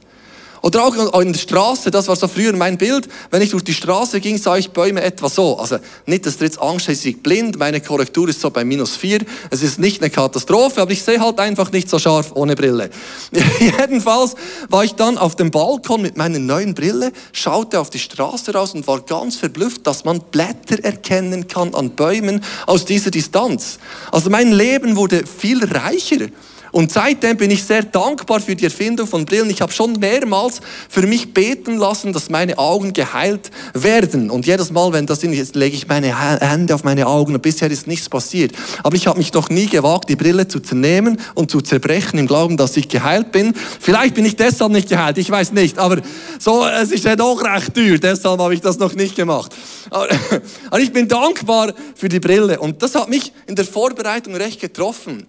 Oder 0.68 0.84
auch 0.84 1.22
in 1.22 1.32
der 1.32 1.40
Straße, 1.40 1.92
das 1.92 2.10
war 2.10 2.18
so 2.18 2.28
früher 2.28 2.54
mein 2.54 2.78
Bild. 2.78 3.08
Wenn 3.32 3.42
ich 3.42 3.52
durch 3.52 3.64
die 3.64 3.74
Straße 3.74 4.20
ging, 4.20 4.38
sah 4.38 4.58
ich 4.58 4.72
Bäume 4.72 5.02
etwa 5.02 5.30
so. 5.30 5.58
Also 5.58 5.78
nicht, 6.06 6.26
dass 6.26 6.40
du 6.40 6.44
jetzt 6.44 6.62
Angst 6.62 6.90
hast, 6.90 7.06
ich 7.06 7.24
blind. 7.24 7.58
Meine 7.58 7.80
Korrektur 7.80 8.28
ist 8.28 8.42
so 8.42 8.50
bei 8.50 8.66
minus 8.66 8.98
vier. 8.98 9.20
Es 9.50 9.64
ist 9.64 9.80
nicht 9.80 10.02
eine 10.02 10.10
Katastrophe, 10.10 10.82
aber 10.82 10.92
ich 10.92 11.04
sehe 11.04 11.22
halt 11.22 11.40
einfach 11.40 11.72
nicht 11.72 11.90
so 11.90 12.00
scharf 12.00 12.34
ohne 12.34 12.54
Brille. 12.58 12.90
Jedenfalls 13.62 14.36
war 14.68 14.84
ich 14.84 14.94
dann 14.96 15.18
auf 15.18 15.38
dem 15.38 15.52
Balkon 15.52 16.02
mit 16.02 16.18
meiner 16.18 16.40
neuen 16.40 16.74
Brille, 16.74 17.14
schaute 17.32 17.80
auf 17.80 17.90
die 17.90 18.00
Straße 18.00 18.52
raus 18.52 18.74
und 18.74 18.86
war 18.88 19.00
ganz 19.00 19.38
verblüfft, 19.38 19.88
dass 19.88 20.04
man 20.04 20.20
Blätter 20.20 20.84
erkennen 20.84 21.48
kann 21.48 21.74
an 21.76 21.92
Bäumen 21.92 22.44
aus 22.66 22.84
dieser 22.84 23.12
Distanz. 23.12 23.80
Also 24.12 24.30
mein 24.30 24.52
Leben 24.52 24.98
wurde 24.98 25.24
viel 25.26 25.64
reicher. 25.64 26.28
Und 26.72 26.92
seitdem 26.92 27.38
bin 27.38 27.52
ich 27.52 27.64
sehr 27.64 27.84
dankbar 27.84 28.40
für 28.40 28.56
die 28.56 28.66
Erfindung 28.66 29.08
von 29.08 29.26
Brillen. 29.26 29.50
Ich 29.50 29.62
habe 29.62 29.72
schon 29.72 29.94
mehrmals 29.94 30.62
für 30.90 31.06
mich 31.06 31.34
beten 31.34 31.78
lassen, 31.78 32.14
dass 32.14 32.30
meine 32.30 32.58
Augen 32.58 32.94
geheilt 32.94 33.52
werden. 33.74 34.30
Und 34.30 34.46
jedes 34.46 34.72
Mal, 34.72 34.94
wenn 34.94 35.06
das 35.06 35.24
ist, 35.24 35.56
lege 35.56 35.76
ich 35.76 35.88
meine 35.88 36.40
Hände 36.42 36.76
auf 36.76 36.84
meine 36.84 37.08
Augen 37.08 37.34
und 37.34 37.42
bisher 37.42 37.70
ist 37.72 37.88
nichts 37.88 38.10
passiert. 38.10 38.54
Aber 38.84 38.96
ich 38.96 39.08
habe 39.08 39.18
mich 39.18 39.34
noch 39.34 39.50
nie 39.50 39.68
gewagt, 39.68 40.10
die 40.10 40.16
Brille 40.16 40.48
zu 40.48 40.60
zernehmen 40.60 41.20
und 41.36 41.52
zu 41.52 41.62
zerbrechen 41.62 42.20
im 42.20 42.28
Glauben, 42.28 42.58
dass 42.58 42.78
ich 42.78 42.88
geheilt 42.88 43.32
bin. 43.32 43.54
Vielleicht 43.80 44.16
bin 44.16 44.26
ich 44.26 44.36
deshalb 44.36 44.72
nicht 44.72 44.90
geheilt, 44.90 45.18
ich 45.18 45.30
weiß 45.30 45.54
nicht. 45.54 45.78
Aber 45.78 46.02
so, 46.40 46.66
es 46.66 46.92
ist 46.92 47.06
ja 47.06 47.16
doch 47.16 47.42
recht 47.44 47.74
teuer, 47.74 47.98
deshalb 47.98 48.40
habe 48.40 48.54
ich 48.54 48.62
das 48.62 48.78
noch 48.78 48.94
nicht 48.94 49.16
gemacht. 49.16 49.54
Aber, 49.90 50.08
aber 50.70 50.80
ich 50.80 50.92
bin 50.92 51.08
dankbar 51.08 51.74
für 51.96 52.10
die 52.10 52.20
Brille. 52.20 52.60
Und 52.60 52.82
das 52.82 52.96
hat 52.96 53.10
mich 53.10 53.32
in 53.48 53.56
der 53.56 53.66
Vorbereitung 53.66 54.36
recht 54.36 54.60
getroffen. 54.60 55.28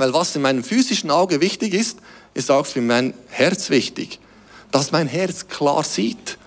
Weil 0.00 0.14
was 0.14 0.34
in 0.34 0.40
meinem 0.40 0.64
physischen 0.64 1.10
Auge 1.10 1.42
wichtig 1.42 1.74
ist, 1.74 1.98
ist 2.32 2.50
auch 2.50 2.64
für 2.64 2.80
mein 2.80 3.12
Herz 3.28 3.68
wichtig. 3.68 4.18
Dass 4.70 4.92
mein 4.92 5.06
Herz 5.06 5.48
klar 5.48 5.84
sieht. 5.84 6.38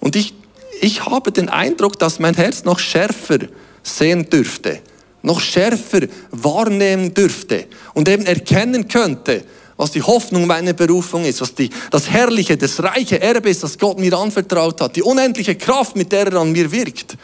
Und 0.00 0.16
ich, 0.16 0.34
ich 0.80 1.06
habe 1.06 1.30
den 1.30 1.48
Eindruck, 1.48 1.96
dass 2.00 2.18
mein 2.18 2.34
Herz 2.34 2.64
noch 2.64 2.80
schärfer 2.80 3.38
sehen 3.84 4.28
dürfte. 4.28 4.80
Noch 5.22 5.40
schärfer 5.40 6.08
wahrnehmen 6.32 7.14
dürfte. 7.14 7.68
Und 7.94 8.08
eben 8.08 8.26
erkennen 8.26 8.88
könnte, 8.88 9.44
was 9.76 9.92
die 9.92 10.02
Hoffnung 10.02 10.48
meiner 10.48 10.72
Berufung 10.72 11.24
ist, 11.24 11.40
was 11.40 11.54
die, 11.54 11.70
das 11.92 12.10
herrliche, 12.10 12.56
das 12.56 12.82
reiche 12.82 13.20
Erbe 13.20 13.48
ist, 13.48 13.62
das 13.62 13.78
Gott 13.78 14.00
mir 14.00 14.12
anvertraut 14.18 14.80
hat, 14.80 14.96
die 14.96 15.02
unendliche 15.02 15.54
Kraft, 15.54 15.94
mit 15.94 16.10
der 16.10 16.26
er 16.26 16.40
an 16.40 16.50
mir 16.50 16.72
wirkt. 16.72 17.16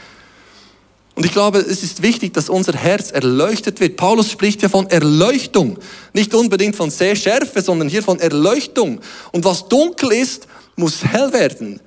Und 1.15 1.25
ich 1.25 1.33
glaube, 1.33 1.59
es 1.59 1.83
ist 1.83 2.03
wichtig, 2.03 2.35
dass 2.35 2.49
unser 2.49 2.73
Herz 2.73 3.13
erleuchtet 3.13 3.79
wird. 3.79 3.97
Paulus 3.97 4.31
spricht 4.31 4.63
ja 4.63 4.69
von 4.69 4.89
Erleuchtung. 4.91 5.79
Nicht 6.13 6.35
unbedingt 6.35 6.75
von 6.75 6.91
Sehschärfe, 6.91 7.63
sondern 7.63 7.89
hier 7.89 8.03
von 8.03 8.19
Erleuchtung. 8.19 9.01
Und 9.31 9.45
was 9.45 9.69
dunkel 9.69 10.13
ist, 10.13 10.49
muss 10.77 11.05
hell 11.05 11.33
werden. 11.33 11.81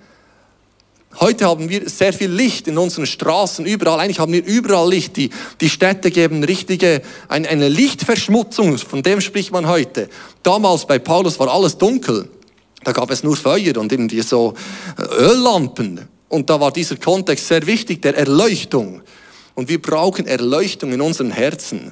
Heute 1.20 1.46
haben 1.46 1.68
wir 1.68 1.90
sehr 1.90 2.14
viel 2.14 2.30
Licht 2.30 2.68
in 2.68 2.78
unseren 2.78 3.08
Straßen, 3.08 3.66
überall. 3.66 4.00
Eigentlich 4.00 4.20
haben 4.20 4.34
wir 4.34 4.46
überall 4.46 4.90
Licht. 4.90 5.18
Die, 5.18 5.32
die 5.60 5.70
Städte 5.70 6.12
geben 6.12 6.44
richtige, 6.44 7.02
eine, 7.28 7.50
eine 7.50 7.70
Lichtverschmutzung, 7.70 8.78
von 8.78 9.02
dem 9.02 9.20
spricht 9.20 9.52
man 9.52 9.68
heute. 9.68 10.10
Damals 10.44 10.86
bei 10.86 11.00
Paulus 11.00 11.40
war 11.40 11.50
alles 11.50 11.78
dunkel. 11.78 12.30
Da 12.84 12.92
gab 12.92 13.10
es 13.10 13.24
nur 13.24 13.36
Feuer 13.36 13.76
und 13.78 13.92
irgendwie 13.92 14.22
so 14.22 14.54
Öllampen. 15.20 16.08
Und 16.30 16.50
da 16.50 16.60
war 16.60 16.72
dieser 16.72 16.98
Kontext 16.98 17.48
sehr 17.48 17.66
wichtig, 17.66 18.02
der 18.02 18.16
Erleuchtung. 18.16 19.02
Und 19.58 19.70
wir 19.70 19.82
brauchen 19.82 20.28
Erleuchtung 20.28 20.94
in 20.94 21.02
unseren 21.02 21.32
Herzen. 21.32 21.92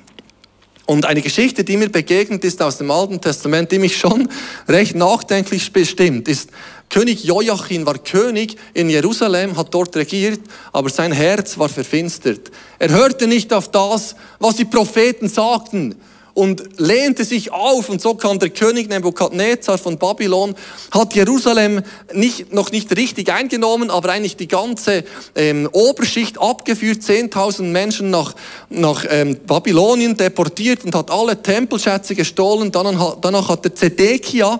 Und 0.85 1.07
eine 1.07 1.23
Geschichte, 1.23 1.63
die 1.63 1.77
mir 1.77 1.89
begegnet 1.89 2.43
ist 2.43 2.61
aus 2.61 2.77
dem 2.77 2.91
Alten 2.91 3.19
Testament, 3.19 3.71
die 3.71 3.79
mich 3.79 3.97
schon 3.97 4.29
recht 4.67 4.93
nachdenklich 4.93 5.73
bestimmt, 5.73 6.27
ist, 6.27 6.51
König 6.91 7.23
Joachim 7.23 7.87
war 7.87 7.97
König 7.97 8.55
in 8.75 8.91
Jerusalem, 8.91 9.57
hat 9.57 9.73
dort 9.73 9.95
regiert, 9.95 10.41
aber 10.73 10.91
sein 10.91 11.11
Herz 11.11 11.57
war 11.57 11.67
verfinstert. 11.67 12.51
Er 12.77 12.89
hörte 12.91 13.25
nicht 13.25 13.51
auf 13.51 13.71
das, 13.71 14.15
was 14.37 14.57
die 14.57 14.65
Propheten 14.65 15.27
sagten, 15.27 15.95
und 16.35 16.79
lehnte 16.79 17.23
sich 17.23 17.51
auf 17.51 17.89
und 17.89 18.01
so 18.01 18.13
kam 18.13 18.37
der 18.39 18.49
König 18.49 18.89
Nebukadnezar 18.89 19.77
von 19.77 19.97
Babylon, 19.97 20.53
hat 20.91 21.15
Jerusalem 21.15 21.81
nicht, 22.13 22.53
noch 22.53 22.71
nicht 22.71 22.95
richtig 22.95 23.31
eingenommen, 23.31 23.89
aber 23.89 24.09
eigentlich 24.11 24.35
die 24.35 24.49
ganze 24.49 25.05
ähm, 25.33 25.67
Oberschicht 25.71 26.37
abgeführt, 26.39 27.01
10.000 27.01 27.63
Menschen 27.63 28.09
nach, 28.11 28.35
nach 28.69 29.05
ähm, 29.09 29.37
Babylonien 29.47 30.17
deportiert 30.17 30.83
und 30.83 30.93
hat 30.93 31.09
alle 31.09 31.41
Tempelschätze 31.41 32.15
gestohlen. 32.15 32.69
Danach, 32.69 33.17
danach 33.21 33.47
hat 33.47 33.63
der 33.63 33.73
Zedekia 33.73 34.59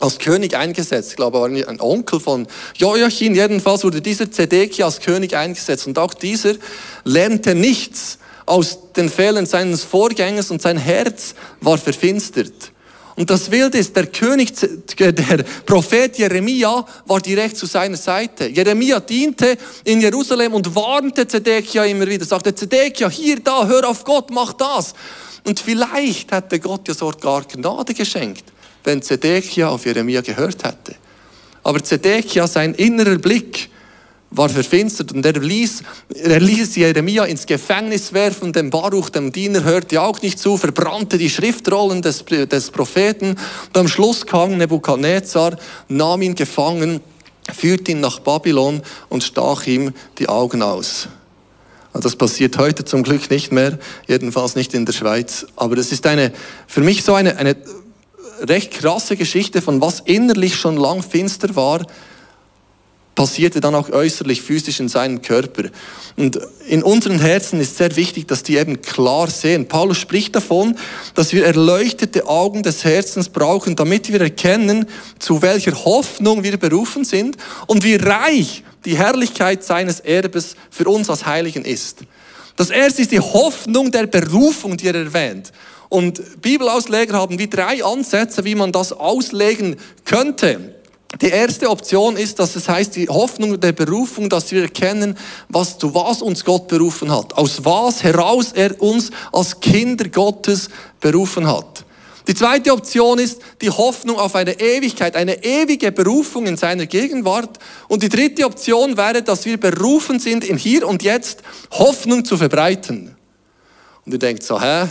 als 0.00 0.18
König 0.18 0.56
eingesetzt. 0.56 1.10
Ich 1.10 1.16
glaube, 1.16 1.36
er 1.36 1.42
war 1.42 1.68
ein 1.68 1.80
Onkel 1.80 2.18
von 2.18 2.46
Joachim. 2.76 3.34
Jedenfalls 3.34 3.84
wurde 3.84 4.00
dieser 4.00 4.30
Zedekia 4.30 4.86
als 4.86 5.00
König 5.00 5.36
eingesetzt 5.36 5.86
und 5.86 5.98
auch 5.98 6.14
dieser 6.14 6.54
lernte 7.04 7.54
nichts 7.54 8.19
aus 8.50 8.92
den 8.96 9.08
Fehlern 9.08 9.46
seines 9.46 9.84
Vorgängers 9.84 10.50
und 10.50 10.60
sein 10.60 10.76
Herz 10.76 11.34
war 11.60 11.78
verfinstert. 11.78 12.72
Und 13.14 13.30
das 13.30 13.50
Wilde 13.50 13.78
ist, 13.78 13.94
der 13.94 14.06
König, 14.06 14.52
der 14.98 15.44
Prophet 15.66 16.18
Jeremia 16.18 16.84
war 17.06 17.20
direkt 17.20 17.56
zu 17.56 17.66
seiner 17.66 17.96
Seite. 17.96 18.48
Jeremia 18.48 18.98
diente 18.98 19.56
in 19.84 20.00
Jerusalem 20.00 20.54
und 20.54 20.74
warnte 20.74 21.28
Zedekia 21.28 21.84
immer 21.84 22.06
wieder, 22.06 22.24
sagte 22.24 22.54
Zedekia, 22.54 23.08
hier, 23.08 23.40
da, 23.40 23.66
hör 23.66 23.88
auf 23.88 24.04
Gott, 24.04 24.30
mach 24.30 24.54
das. 24.54 24.94
Und 25.44 25.60
vielleicht 25.60 26.32
hätte 26.32 26.58
Gott 26.58 26.88
ja 26.88 26.94
sogar 26.94 27.44
Gnade 27.44 27.94
geschenkt, 27.94 28.44
wenn 28.84 29.00
Zedekia 29.00 29.68
auf 29.68 29.86
Jeremia 29.86 30.22
gehört 30.22 30.64
hätte. 30.64 30.96
Aber 31.62 31.82
Zedekia, 31.84 32.48
sein 32.48 32.74
innerer 32.74 33.18
Blick, 33.18 33.70
war 34.30 34.48
verfinstert 34.48 35.12
und 35.12 35.26
er 35.26 35.32
ließ, 35.32 35.82
er 36.14 36.40
ließ 36.40 36.76
Jeremia 36.76 37.24
ins 37.24 37.46
Gefängnis 37.46 38.12
werfen, 38.12 38.52
dem 38.52 38.70
Baruch, 38.70 39.10
dem 39.10 39.32
Diener, 39.32 39.64
hörte 39.64 40.00
auch 40.00 40.22
nicht 40.22 40.38
zu, 40.38 40.56
verbrannte 40.56 41.18
die 41.18 41.30
Schriftrollen 41.30 42.00
des, 42.00 42.24
des 42.24 42.70
Propheten 42.70 43.30
und 43.30 43.76
am 43.76 43.88
Schluss 43.88 44.24
kam 44.26 44.56
Nebukadnezar, 44.56 45.56
nahm 45.88 46.22
ihn 46.22 46.36
gefangen, 46.36 47.00
führte 47.52 47.92
ihn 47.92 48.00
nach 48.00 48.20
Babylon 48.20 48.82
und 49.08 49.24
stach 49.24 49.66
ihm 49.66 49.92
die 50.18 50.28
Augen 50.28 50.62
aus. 50.62 51.08
Also 51.92 52.08
das 52.08 52.16
passiert 52.16 52.56
heute 52.56 52.84
zum 52.84 53.02
Glück 53.02 53.30
nicht 53.30 53.50
mehr, 53.50 53.78
jedenfalls 54.06 54.54
nicht 54.54 54.74
in 54.74 54.86
der 54.86 54.92
Schweiz. 54.92 55.46
Aber 55.56 55.76
es 55.76 55.90
ist 55.90 56.06
eine, 56.06 56.32
für 56.68 56.82
mich 56.82 57.02
so 57.02 57.14
eine, 57.14 57.36
eine 57.36 57.56
recht 58.42 58.70
krasse 58.72 59.16
Geschichte 59.16 59.60
von 59.60 59.80
was 59.80 60.00
innerlich 60.00 60.54
schon 60.54 60.76
lang 60.76 61.02
finster 61.02 61.56
war, 61.56 61.84
passierte 63.14 63.60
dann 63.60 63.74
auch 63.74 63.90
äußerlich 63.90 64.42
physisch 64.42 64.80
in 64.80 64.88
seinem 64.88 65.20
Körper. 65.22 65.64
Und 66.16 66.38
in 66.66 66.82
unseren 66.82 67.18
Herzen 67.18 67.60
ist 67.60 67.76
sehr 67.76 67.94
wichtig, 67.96 68.28
dass 68.28 68.42
die 68.42 68.56
eben 68.56 68.80
klar 68.82 69.28
sehen. 69.28 69.66
Paulus 69.66 69.98
spricht 69.98 70.34
davon, 70.36 70.76
dass 71.14 71.32
wir 71.32 71.44
erleuchtete 71.44 72.26
Augen 72.26 72.62
des 72.62 72.84
Herzens 72.84 73.28
brauchen, 73.28 73.76
damit 73.76 74.12
wir 74.12 74.20
erkennen, 74.20 74.86
zu 75.18 75.42
welcher 75.42 75.84
Hoffnung 75.84 76.42
wir 76.42 76.56
berufen 76.56 77.04
sind 77.04 77.36
und 77.66 77.84
wie 77.84 77.96
reich 77.96 78.62
die 78.84 78.96
Herrlichkeit 78.96 79.64
seines 79.64 80.00
Erbes 80.00 80.56
für 80.70 80.88
uns 80.88 81.10
als 81.10 81.26
Heiligen 81.26 81.64
ist. 81.64 81.98
Das 82.56 82.70
erste 82.70 83.02
ist 83.02 83.12
die 83.12 83.20
Hoffnung 83.20 83.90
der 83.90 84.06
Berufung, 84.06 84.76
die 84.76 84.88
er 84.88 84.94
erwähnt. 84.94 85.52
Und 85.88 86.40
Bibelausleger 86.40 87.14
haben 87.14 87.38
wie 87.38 87.48
drei 87.48 87.84
Ansätze, 87.84 88.44
wie 88.44 88.54
man 88.54 88.70
das 88.70 88.92
auslegen 88.92 89.76
könnte. 90.04 90.74
Die 91.20 91.28
erste 91.28 91.68
Option 91.68 92.16
ist, 92.16 92.38
dass 92.38 92.54
es 92.54 92.68
heißt, 92.68 92.94
die 92.94 93.08
Hoffnung 93.08 93.58
der 93.58 93.72
Berufung, 93.72 94.28
dass 94.28 94.52
wir 94.52 94.62
erkennen, 94.62 95.18
was, 95.48 95.76
zu 95.76 95.92
was 95.94 96.22
uns 96.22 96.44
Gott 96.44 96.68
berufen 96.68 97.10
hat. 97.10 97.36
Aus 97.36 97.64
was 97.64 98.02
heraus 98.02 98.52
er 98.52 98.80
uns 98.80 99.10
als 99.32 99.58
Kinder 99.58 100.08
Gottes 100.08 100.68
berufen 101.00 101.46
hat. 101.46 101.84
Die 102.28 102.34
zweite 102.34 102.72
Option 102.72 103.18
ist 103.18 103.40
die 103.60 103.70
Hoffnung 103.70 104.18
auf 104.18 104.36
eine 104.36 104.60
Ewigkeit, 104.60 105.16
eine 105.16 105.42
ewige 105.42 105.90
Berufung 105.90 106.46
in 106.46 106.56
seiner 106.56 106.86
Gegenwart. 106.86 107.58
Und 107.88 108.04
die 108.04 108.08
dritte 108.08 108.44
Option 108.44 108.96
wäre, 108.96 109.22
dass 109.22 109.44
wir 109.46 109.58
berufen 109.58 110.20
sind, 110.20 110.44
in 110.44 110.56
hier 110.56 110.86
und 110.86 111.02
jetzt 111.02 111.42
Hoffnung 111.72 112.24
zu 112.24 112.36
verbreiten. 112.36 113.16
Und 114.06 114.12
ihr 114.12 114.18
denkt 114.20 114.44
so, 114.44 114.60
hä? 114.60 114.86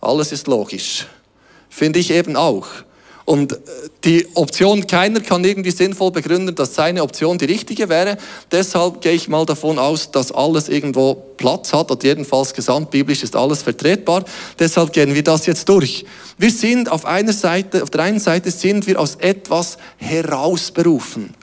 Alles 0.00 0.32
ist 0.32 0.46
logisch. 0.46 1.06
Finde 1.68 1.98
ich 1.98 2.10
eben 2.10 2.36
auch. 2.36 2.66
Und 3.28 3.52
äh, 3.52 3.56
die 4.04 4.26
Option, 4.36 4.86
keiner 4.86 5.20
kann 5.20 5.44
irgendwie 5.44 5.70
sinnvoll 5.70 6.12
begründen, 6.12 6.54
dass 6.54 6.74
seine 6.74 7.02
Option 7.02 7.36
die 7.36 7.44
richtige 7.44 7.90
wäre. 7.90 8.16
Deshalb 8.50 9.02
gehe 9.02 9.12
ich 9.12 9.28
mal 9.28 9.44
davon 9.44 9.78
aus, 9.78 10.10
dass 10.10 10.32
alles 10.32 10.70
irgendwo 10.70 11.14
Platz 11.36 11.74
hat 11.74 11.90
und 11.90 12.02
jedenfalls 12.04 12.54
gesamtbiblisch 12.54 13.22
ist 13.22 13.36
alles 13.36 13.60
vertretbar. 13.60 14.24
Deshalb 14.58 14.94
gehen 14.94 15.14
wir 15.14 15.22
das 15.22 15.44
jetzt 15.44 15.68
durch. 15.68 16.06
Wir 16.38 16.50
sind 16.50 16.90
auf 16.90 17.04
einer 17.04 17.34
Seite, 17.34 17.82
auf 17.82 17.90
der 17.90 18.04
einen 18.04 18.18
Seite 18.18 18.50
sind 18.50 18.86
wir 18.86 18.98
aus 18.98 19.16
etwas 19.16 19.76
herausberufen. 19.98 21.34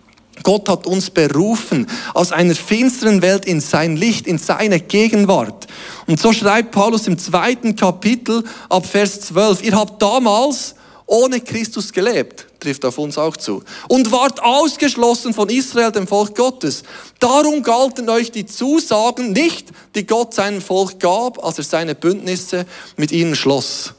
Gott 0.41 0.67
hat 0.67 0.87
uns 0.87 1.11
berufen 1.11 1.85
aus 2.15 2.31
einer 2.31 2.55
finsteren 2.55 3.21
Welt 3.21 3.45
in 3.45 3.61
sein 3.61 3.95
Licht, 3.95 4.25
in 4.25 4.39
seine 4.39 4.79
Gegenwart. 4.79 5.67
Und 6.07 6.19
so 6.19 6.33
schreibt 6.33 6.71
Paulus 6.71 7.05
im 7.05 7.19
zweiten 7.19 7.75
Kapitel 7.75 8.43
ab 8.69 8.87
Vers 8.87 9.21
12, 9.21 9.61
ihr 9.61 9.75
habt 9.75 10.01
damals 10.01 10.73
ohne 11.07 11.39
Christus 11.39 11.91
gelebt, 11.91 12.47
trifft 12.59 12.83
auf 12.83 12.97
uns 12.97 13.17
auch 13.17 13.37
zu. 13.37 13.63
Und 13.87 14.11
wart 14.11 14.41
ausgeschlossen 14.41 15.33
von 15.33 15.49
Israel, 15.49 15.91
dem 15.91 16.07
Volk 16.07 16.35
Gottes. 16.35 16.83
Darum 17.19 17.61
galten 17.61 18.09
euch 18.09 18.31
die 18.31 18.45
Zusagen 18.45 19.31
nicht, 19.31 19.69
die 19.93 20.05
Gott 20.05 20.33
seinem 20.33 20.61
Volk 20.61 20.99
gab, 20.99 21.43
als 21.43 21.57
er 21.59 21.63
seine 21.63 21.95
Bündnisse 21.95 22.65
mit 22.97 23.11
ihnen 23.11 23.35
schloss. 23.35 23.93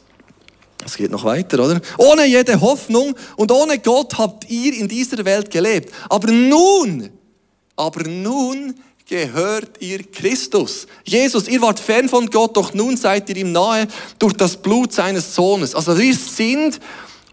Es 0.84 0.96
geht 0.96 1.10
noch 1.10 1.25
weiter, 1.25 1.64
oder? 1.64 1.80
Ohne 1.98 2.26
jede 2.26 2.60
Hoffnung 2.60 3.14
und 3.36 3.50
ohne 3.50 3.78
Gott 3.78 4.18
habt 4.18 4.48
ihr 4.48 4.72
in 4.75 4.88
dieser 4.88 5.25
Welt 5.25 5.50
gelebt. 5.50 5.92
Aber 6.08 6.30
nun, 6.30 7.10
aber 7.75 8.08
nun 8.08 8.75
gehört 9.08 9.80
ihr 9.80 10.02
Christus. 10.02 10.86
Jesus, 11.04 11.46
ihr 11.46 11.62
wart 11.62 11.78
fern 11.78 12.08
von 12.08 12.28
Gott, 12.28 12.56
doch 12.56 12.75
nun 12.75 12.96
seid 12.96 13.28
ihr 13.28 13.36
ihm 13.36 13.52
nahe 13.52 13.86
durch 14.18 14.32
das 14.32 14.56
Blut 14.56 14.92
seines 14.92 15.34
Sohnes. 15.34 15.75
Also 15.76 15.96
wir 15.96 16.14
sind 16.14 16.80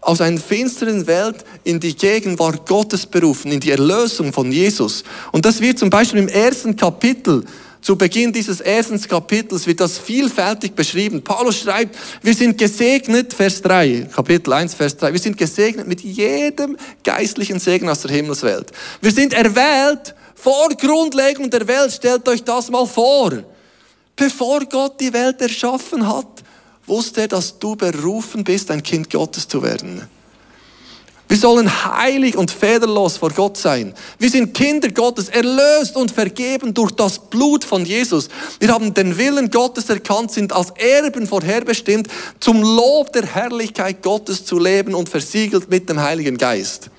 aus 0.00 0.20
einer 0.20 0.38
finsteren 0.38 1.06
Welt 1.06 1.44
in 1.64 1.80
die 1.80 1.96
Gegenwart 1.96 2.68
Gottes 2.68 3.06
berufen, 3.06 3.50
in 3.50 3.58
die 3.58 3.72
Erlösung 3.72 4.32
von 4.32 4.52
Jesus. 4.52 5.02
Und 5.32 5.44
das 5.44 5.60
wird 5.60 5.78
zum 5.78 5.90
Beispiel 5.90 6.20
im 6.20 6.28
ersten 6.28 6.76
Kapitel 6.76 7.44
zu 7.80 7.96
Beginn 7.96 8.32
dieses 8.32 8.62
ersten 8.62 8.98
Kapitels 8.98 9.66
wird 9.66 9.78
das 9.78 9.98
vielfältig 9.98 10.74
beschrieben. 10.74 11.22
Paulus 11.22 11.58
schreibt, 11.58 11.98
wir 12.22 12.32
sind 12.32 12.56
gesegnet, 12.56 13.34
Vers 13.34 13.60
3, 13.60 14.08
Kapitel 14.10 14.54
1, 14.54 14.72
Vers 14.72 14.96
3, 14.96 15.12
wir 15.12 15.20
sind 15.20 15.36
gesegnet 15.36 15.86
mit 15.86 16.00
jedem 16.00 16.78
geistlichen 17.02 17.58
Segen 17.58 17.90
aus 17.90 18.00
der 18.00 18.12
Himmelswelt. 18.12 18.72
Wir 19.02 19.10
sind 19.10 19.34
erwählt 19.34 20.14
vor 20.34 20.68
Grundlegung 20.70 21.50
der 21.50 21.66
Welt, 21.66 21.92
stellt 21.92 22.28
euch 22.28 22.42
das 22.44 22.70
mal 22.70 22.86
vor. 22.86 23.32
Bevor 24.16 24.60
Gott 24.66 25.00
die 25.00 25.12
Welt 25.12 25.40
erschaffen 25.40 26.06
hat, 26.06 26.42
wusste 26.86 27.22
er, 27.22 27.28
dass 27.28 27.58
du 27.58 27.76
berufen 27.76 28.44
bist, 28.44 28.70
ein 28.70 28.82
Kind 28.82 29.10
Gottes 29.10 29.48
zu 29.48 29.62
werden. 29.62 30.08
Wir 31.26 31.38
sollen 31.38 31.68
heilig 31.84 32.36
und 32.36 32.50
federlos 32.50 33.16
vor 33.16 33.30
Gott 33.30 33.56
sein. 33.56 33.94
Wir 34.18 34.28
sind 34.28 34.52
Kinder 34.52 34.90
Gottes, 34.90 35.30
erlöst 35.30 35.96
und 35.96 36.10
vergeben 36.10 36.74
durch 36.74 36.92
das 36.92 37.18
Blut 37.18 37.64
von 37.64 37.84
Jesus. 37.86 38.28
Wir 38.60 38.68
haben 38.68 38.92
den 38.92 39.16
Willen 39.16 39.50
Gottes 39.50 39.88
erkannt, 39.88 40.32
sind 40.32 40.52
als 40.52 40.70
Erben 40.76 41.26
vorherbestimmt, 41.26 42.08
zum 42.40 42.62
Lob 42.62 43.12
der 43.14 43.24
Herrlichkeit 43.24 44.02
Gottes 44.02 44.44
zu 44.44 44.58
leben 44.58 44.94
und 44.94 45.08
versiegelt 45.08 45.70
mit 45.70 45.88
dem 45.88 46.00
Heiligen 46.00 46.36
Geist. 46.36 46.90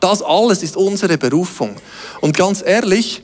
Das 0.00 0.22
alles 0.22 0.62
ist 0.62 0.76
unsere 0.76 1.18
Berufung. 1.18 1.76
Und 2.20 2.36
ganz 2.36 2.62
ehrlich, 2.64 3.22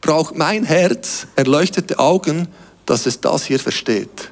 braucht 0.00 0.36
mein 0.36 0.64
Herz 0.64 1.26
erleuchtete 1.36 1.98
Augen, 1.98 2.48
dass 2.86 3.06
es 3.06 3.20
das 3.20 3.44
hier 3.44 3.58
versteht. 3.58 4.30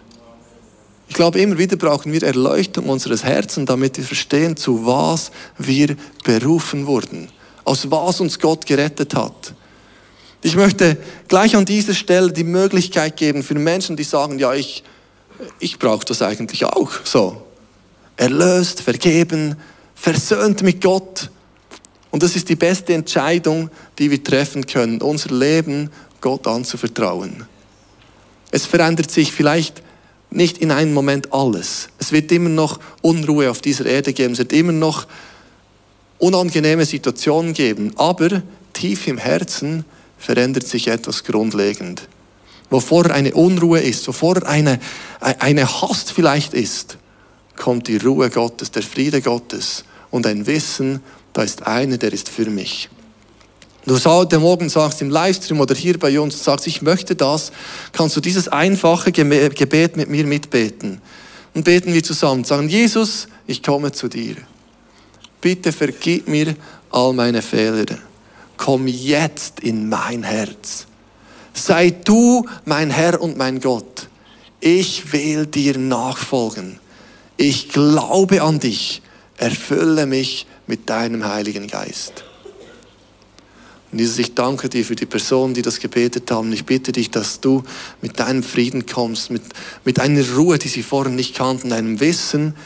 Ich 1.08 1.14
glaube, 1.14 1.40
immer 1.40 1.58
wieder 1.58 1.76
brauchen 1.76 2.12
wir 2.12 2.22
Erleuchtung 2.22 2.88
unseres 2.88 3.24
Herzens, 3.24 3.66
damit 3.66 3.96
wir 3.96 4.04
verstehen, 4.04 4.56
zu 4.56 4.86
was 4.86 5.30
wir 5.58 5.96
berufen 6.24 6.86
wurden, 6.86 7.28
aus 7.64 7.90
was 7.90 8.20
uns 8.20 8.38
Gott 8.38 8.66
gerettet 8.66 9.14
hat. 9.14 9.54
Ich 10.42 10.56
möchte 10.56 10.96
gleich 11.28 11.56
an 11.56 11.64
dieser 11.64 11.94
Stelle 11.94 12.32
die 12.32 12.44
Möglichkeit 12.44 13.16
geben 13.16 13.42
für 13.42 13.54
Menschen, 13.54 13.96
die 13.96 14.04
sagen, 14.04 14.38
ja, 14.38 14.54
ich, 14.54 14.84
ich 15.58 15.78
brauche 15.78 16.04
das 16.04 16.22
eigentlich 16.22 16.64
auch 16.64 16.90
so. 17.02 17.42
Erlöst, 18.16 18.82
vergeben, 18.82 19.56
versöhnt 19.94 20.62
mit 20.62 20.82
Gott. 20.82 21.30
Und 22.14 22.22
das 22.22 22.36
ist 22.36 22.48
die 22.48 22.54
beste 22.54 22.94
Entscheidung, 22.94 23.70
die 23.98 24.08
wir 24.08 24.22
treffen 24.22 24.66
können, 24.66 25.02
unser 25.02 25.34
Leben 25.34 25.90
Gott 26.20 26.46
anzuvertrauen. 26.46 27.44
Es 28.52 28.66
verändert 28.66 29.10
sich 29.10 29.32
vielleicht 29.32 29.82
nicht 30.30 30.58
in 30.58 30.70
einem 30.70 30.94
Moment 30.94 31.32
alles. 31.32 31.88
Es 31.98 32.12
wird 32.12 32.30
immer 32.30 32.50
noch 32.50 32.78
Unruhe 33.02 33.50
auf 33.50 33.60
dieser 33.62 33.86
Erde 33.86 34.12
geben, 34.12 34.34
es 34.34 34.38
wird 34.38 34.52
immer 34.52 34.70
noch 34.70 35.08
unangenehme 36.18 36.86
Situationen 36.86 37.52
geben, 37.52 37.90
aber 37.96 38.44
tief 38.74 39.08
im 39.08 39.18
Herzen 39.18 39.84
verändert 40.16 40.68
sich 40.68 40.86
etwas 40.86 41.24
grundlegend. 41.24 42.08
Wovor 42.70 43.10
eine 43.10 43.34
Unruhe 43.34 43.80
ist, 43.80 44.06
wovor 44.06 44.46
eine, 44.46 44.78
eine 45.18 45.82
Hast 45.82 46.12
vielleicht 46.12 46.54
ist, 46.54 46.96
kommt 47.56 47.88
die 47.88 47.96
Ruhe 47.96 48.30
Gottes, 48.30 48.70
der 48.70 48.84
Friede 48.84 49.20
Gottes 49.20 49.84
und 50.12 50.28
ein 50.28 50.46
Wissen, 50.46 51.02
da 51.34 51.42
ist 51.42 51.66
einer, 51.66 51.98
der 51.98 52.12
ist 52.12 52.30
für 52.30 52.48
mich. 52.48 52.88
Du 53.84 54.02
heute 54.02 54.38
Morgen 54.38 54.70
sagst 54.70 55.02
im 55.02 55.10
Livestream 55.10 55.60
oder 55.60 55.74
hier 55.74 55.98
bei 55.98 56.18
uns, 56.18 56.42
sagst, 56.42 56.66
ich 56.66 56.80
möchte 56.80 57.14
das, 57.14 57.52
kannst 57.92 58.16
du 58.16 58.20
dieses 58.22 58.48
einfache 58.48 59.12
Gebet 59.12 59.98
mit 59.98 60.08
mir 60.08 60.24
mitbeten. 60.24 61.02
Und 61.52 61.64
beten 61.64 61.92
wir 61.92 62.02
zusammen, 62.02 62.44
sagen, 62.44 62.68
Jesus, 62.70 63.28
ich 63.46 63.62
komme 63.62 63.92
zu 63.92 64.08
dir. 64.08 64.36
Bitte 65.42 65.70
vergib 65.70 66.28
mir 66.28 66.56
all 66.90 67.12
meine 67.12 67.42
Fehler. 67.42 67.84
Komm 68.56 68.86
jetzt 68.86 69.60
in 69.60 69.90
mein 69.90 70.22
Herz. 70.22 70.86
Sei 71.52 71.90
du 71.90 72.46
mein 72.64 72.88
Herr 72.90 73.20
und 73.20 73.36
mein 73.36 73.60
Gott. 73.60 74.08
Ich 74.60 75.12
will 75.12 75.46
dir 75.46 75.76
nachfolgen. 75.76 76.78
ich 77.36 77.68
glaube 77.68 78.40
an 78.40 78.60
dich, 78.60 79.02
erfülle 79.36 80.06
mich 80.06 80.46
mit 80.66 80.88
deinem 80.88 81.24
Heiligen 81.24 81.66
Geist. 81.66 82.24
Und 83.92 84.00
Jesus, 84.00 84.18
ich 84.18 84.34
danke 84.34 84.68
dir 84.68 84.84
für 84.84 84.96
die 84.96 85.06
Personen, 85.06 85.54
die 85.54 85.62
das 85.62 85.78
gebetet 85.78 86.28
haben. 86.30 86.52
Ich 86.52 86.64
bitte 86.64 86.90
dich, 86.90 87.12
dass 87.12 87.40
du 87.40 87.62
mit 88.02 88.18
deinem 88.18 88.42
Frieden 88.42 88.86
kommst, 88.86 89.30
mit, 89.30 89.42
mit 89.84 90.00
einer 90.00 90.28
Ruhe, 90.34 90.58
die 90.58 90.66
sie 90.66 90.82
vorher 90.82 91.12
nicht 91.12 91.36
kannten, 91.36 91.72
einem 91.72 92.00
Wissen, 92.00 92.56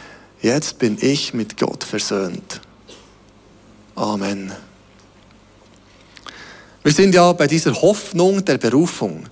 jetzt 0.41 0.79
bin 0.79 0.97
ich 1.01 1.35
mit 1.35 1.59
Gott 1.59 1.85
versöhnt. 1.85 2.63
Amen. 3.95 4.53
Wir 6.83 6.93
sind 6.93 7.15
ja 7.15 7.31
bei 7.33 7.47
dieser 7.47 7.75
Hoffnung 7.75 8.43
der 8.45 8.57
Berufung. 8.57 9.27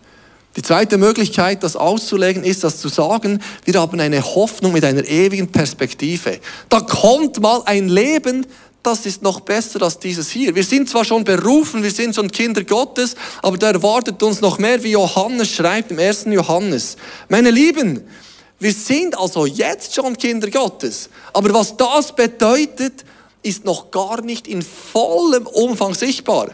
Die 0.56 0.62
zweite 0.62 0.96
Möglichkeit, 0.96 1.62
das 1.62 1.76
auszulegen, 1.76 2.42
ist, 2.42 2.64
das 2.64 2.78
zu 2.78 2.88
sagen, 2.88 3.42
wir 3.64 3.78
haben 3.78 4.00
eine 4.00 4.22
Hoffnung 4.22 4.72
mit 4.72 4.84
einer 4.84 5.04
ewigen 5.04 5.52
Perspektive. 5.52 6.40
Da 6.70 6.80
kommt 6.80 7.40
mal 7.40 7.62
ein 7.66 7.88
Leben, 7.88 8.46
das 8.82 9.04
ist 9.04 9.20
noch 9.20 9.40
besser 9.40 9.82
als 9.82 9.98
dieses 9.98 10.30
hier. 10.30 10.54
Wir 10.54 10.64
sind 10.64 10.88
zwar 10.88 11.04
schon 11.04 11.24
berufen, 11.24 11.82
wir 11.82 11.90
sind 11.90 12.14
schon 12.14 12.30
Kinder 12.30 12.64
Gottes, 12.64 13.16
aber 13.42 13.58
da 13.58 13.70
erwartet 13.70 14.22
uns 14.22 14.40
noch 14.40 14.58
mehr, 14.58 14.82
wie 14.82 14.92
Johannes 14.92 15.50
schreibt 15.50 15.90
im 15.90 15.98
ersten 15.98 16.32
Johannes. 16.32 16.96
Meine 17.28 17.50
Lieben, 17.50 18.02
wir 18.58 18.72
sind 18.72 19.18
also 19.18 19.44
jetzt 19.44 19.94
schon 19.94 20.16
Kinder 20.16 20.50
Gottes. 20.50 21.10
Aber 21.34 21.52
was 21.52 21.76
das 21.76 22.14
bedeutet, 22.14 23.04
ist 23.42 23.64
noch 23.64 23.90
gar 23.90 24.22
nicht 24.22 24.48
in 24.48 24.62
vollem 24.62 25.46
Umfang 25.46 25.92
sichtbar. 25.92 26.48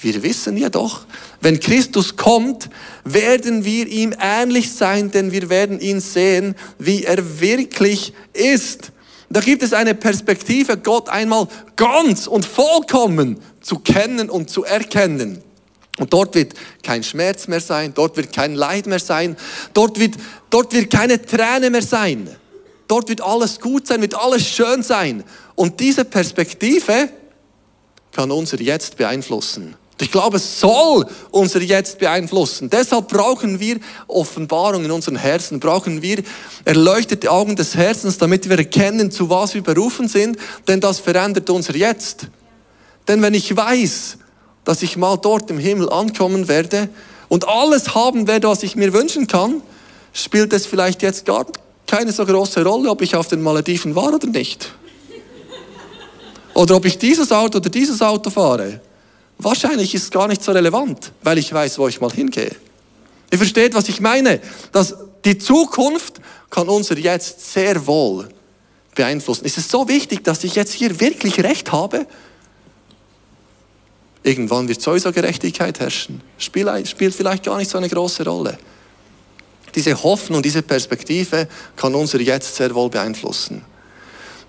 Wir 0.00 0.22
wissen 0.22 0.56
jedoch, 0.56 1.06
wenn 1.40 1.58
Christus 1.58 2.16
kommt, 2.16 2.68
werden 3.04 3.64
wir 3.64 3.86
ihm 3.86 4.14
ähnlich 4.20 4.72
sein, 4.72 5.10
denn 5.10 5.32
wir 5.32 5.48
werden 5.48 5.80
ihn 5.80 6.00
sehen, 6.00 6.54
wie 6.78 7.04
er 7.04 7.40
wirklich 7.40 8.12
ist. 8.34 8.92
Da 9.30 9.40
gibt 9.40 9.62
es 9.62 9.72
eine 9.72 9.94
Perspektive, 9.94 10.76
Gott 10.76 11.08
einmal 11.08 11.48
ganz 11.74 12.26
und 12.26 12.44
vollkommen 12.44 13.40
zu 13.60 13.78
kennen 13.78 14.30
und 14.30 14.50
zu 14.50 14.64
erkennen. 14.64 15.42
Und 15.98 16.12
dort 16.12 16.34
wird 16.34 16.54
kein 16.82 17.02
Schmerz 17.02 17.48
mehr 17.48 17.60
sein, 17.60 17.92
dort 17.94 18.16
wird 18.16 18.32
kein 18.32 18.54
Leid 18.54 18.86
mehr 18.86 18.98
sein, 18.98 19.36
dort 19.72 19.98
wird, 19.98 20.14
dort 20.50 20.74
wird 20.74 20.90
keine 20.90 21.24
Träne 21.24 21.70
mehr 21.70 21.82
sein. 21.82 22.28
Dort 22.86 23.08
wird 23.08 23.20
alles 23.20 23.58
gut 23.58 23.86
sein, 23.86 24.00
wird 24.00 24.14
alles 24.14 24.46
schön 24.46 24.82
sein. 24.82 25.24
Und 25.54 25.80
diese 25.80 26.04
Perspektive 26.04 27.08
kann 28.12 28.30
unser 28.30 28.60
Jetzt 28.60 28.96
beeinflussen. 28.96 29.74
Ich 29.98 30.10
glaube, 30.10 30.36
es 30.36 30.60
soll 30.60 31.06
unser 31.30 31.62
Jetzt 31.62 31.98
beeinflussen. 31.98 32.68
Deshalb 32.68 33.08
brauchen 33.08 33.60
wir 33.60 33.78
Offenbarung 34.08 34.84
in 34.84 34.90
unseren 34.90 35.16
Herzen, 35.16 35.58
brauchen 35.58 36.02
wir 36.02 36.22
erleuchtete 36.66 37.30
Augen 37.30 37.56
des 37.56 37.74
Herzens, 37.74 38.18
damit 38.18 38.48
wir 38.48 38.58
erkennen, 38.58 39.10
zu 39.10 39.30
was 39.30 39.54
wir 39.54 39.62
berufen 39.62 40.06
sind, 40.06 40.36
denn 40.68 40.80
das 40.80 41.00
verändert 41.00 41.48
unser 41.48 41.74
Jetzt. 41.74 42.28
Denn 43.08 43.22
wenn 43.22 43.32
ich 43.32 43.56
weiß, 43.56 44.18
dass 44.64 44.82
ich 44.82 44.98
mal 44.98 45.16
dort 45.16 45.50
im 45.50 45.58
Himmel 45.58 45.88
ankommen 45.88 46.46
werde 46.46 46.90
und 47.28 47.48
alles 47.48 47.94
haben 47.94 48.26
werde, 48.26 48.48
was 48.48 48.62
ich 48.64 48.76
mir 48.76 48.92
wünschen 48.92 49.26
kann, 49.26 49.62
spielt 50.12 50.52
es 50.52 50.66
vielleicht 50.66 51.00
jetzt 51.02 51.24
gar 51.24 51.46
keine 51.86 52.12
so 52.12 52.26
große 52.26 52.62
Rolle, 52.64 52.90
ob 52.90 53.00
ich 53.00 53.16
auf 53.16 53.28
den 53.28 53.40
Malediven 53.40 53.94
war 53.94 54.12
oder 54.12 54.26
nicht. 54.26 54.72
Oder 56.52 56.76
ob 56.76 56.84
ich 56.84 56.98
dieses 56.98 57.32
Auto 57.32 57.58
oder 57.58 57.70
dieses 57.70 58.02
Auto 58.02 58.28
fahre. 58.28 58.80
Wahrscheinlich 59.38 59.94
ist 59.94 60.04
es 60.04 60.10
gar 60.10 60.28
nicht 60.28 60.42
so 60.42 60.52
relevant, 60.52 61.12
weil 61.22 61.38
ich 61.38 61.52
weiß, 61.52 61.78
wo 61.78 61.88
ich 61.88 62.00
mal 62.00 62.10
hingehe. 62.10 62.54
Ihr 63.30 63.38
versteht, 63.38 63.74
was 63.74 63.88
ich 63.88 64.00
meine? 64.00 64.40
Dass 64.72 64.94
die 65.24 65.36
Zukunft 65.38 66.20
kann 66.48 66.68
unser 66.68 66.96
Jetzt 66.96 67.52
sehr 67.52 67.86
wohl 67.86 68.28
beeinflussen. 68.94 69.44
Ist 69.44 69.58
es 69.58 69.68
so 69.68 69.88
wichtig, 69.88 70.24
dass 70.24 70.44
ich 70.44 70.54
jetzt 70.54 70.72
hier 70.72 71.00
wirklich 71.00 71.40
Recht 71.40 71.72
habe? 71.72 72.06
Irgendwann 74.22 74.68
wird 74.68 74.80
sowieso 74.80 75.12
Gerechtigkeit 75.12 75.78
herrschen. 75.80 76.22
Spielt 76.38 77.14
vielleicht 77.14 77.44
gar 77.44 77.58
nicht 77.58 77.70
so 77.70 77.78
eine 77.78 77.88
große 77.88 78.24
Rolle. 78.24 78.58
Diese 79.74 80.02
Hoffnung, 80.02 80.42
diese 80.42 80.62
Perspektive 80.62 81.46
kann 81.76 81.94
unser 81.94 82.20
Jetzt 82.20 82.56
sehr 82.56 82.74
wohl 82.74 82.88
beeinflussen. 82.88 83.62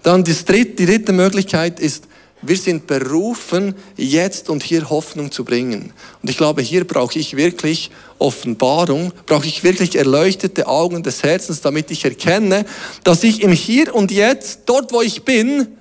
Dann 0.02 0.24
die 0.24 0.34
dritte, 0.34 0.76
die 0.76 0.86
dritte 0.86 1.12
Möglichkeit 1.12 1.80
ist, 1.80 2.06
wir 2.42 2.58
sind 2.58 2.86
berufen, 2.86 3.76
jetzt 3.96 4.50
und 4.50 4.64
hier 4.64 4.90
Hoffnung 4.90 5.32
zu 5.32 5.44
bringen. 5.44 5.92
Und 6.22 6.30
ich 6.30 6.38
glaube, 6.38 6.62
hier 6.62 6.86
brauche 6.86 7.18
ich 7.18 7.36
wirklich 7.36 7.90
Offenbarung, 8.20 9.12
brauche 9.26 9.48
ich 9.48 9.64
wirklich 9.64 9.96
erleuchtete 9.96 10.68
Augen 10.68 11.02
des 11.02 11.24
Herzens, 11.24 11.62
damit 11.62 11.90
ich 11.90 12.06
erkenne, 12.06 12.66
dass 13.04 13.24
ich 13.24 13.42
im 13.42 13.52
Hier 13.52 13.94
und 13.96 14.12
Jetzt, 14.12 14.62
dort 14.66 14.92
wo 14.94 15.02
ich 15.02 15.24
bin, 15.24 15.78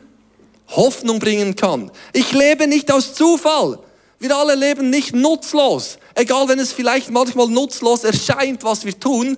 Hoffnung 0.68 1.18
bringen 1.18 1.56
kann. 1.56 1.90
Ich 2.12 2.32
lebe 2.32 2.66
nicht 2.66 2.90
aus 2.90 3.14
Zufall. 3.14 3.78
Wir 4.18 4.34
alle 4.34 4.54
leben 4.54 4.88
nicht 4.88 5.14
nutzlos. 5.14 5.98
Egal, 6.14 6.48
wenn 6.48 6.58
es 6.58 6.72
vielleicht 6.72 7.10
manchmal 7.10 7.48
nutzlos 7.48 8.02
erscheint, 8.02 8.64
was 8.64 8.84
wir 8.84 8.98
tun. 8.98 9.36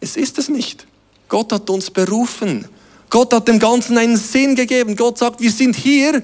Es 0.00 0.16
ist 0.16 0.38
es 0.38 0.48
nicht. 0.48 0.86
Gott 1.28 1.52
hat 1.52 1.68
uns 1.68 1.90
berufen. 1.90 2.68
Gott 3.10 3.32
hat 3.32 3.48
dem 3.48 3.58
Ganzen 3.58 3.96
einen 3.98 4.16
Sinn 4.16 4.54
gegeben. 4.54 4.96
Gott 4.96 5.18
sagt, 5.18 5.40
wir 5.40 5.50
sind 5.50 5.76
hier, 5.76 6.22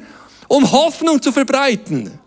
um 0.48 0.70
Hoffnung 0.70 1.22
zu 1.22 1.32
verbreiten, 1.32 2.18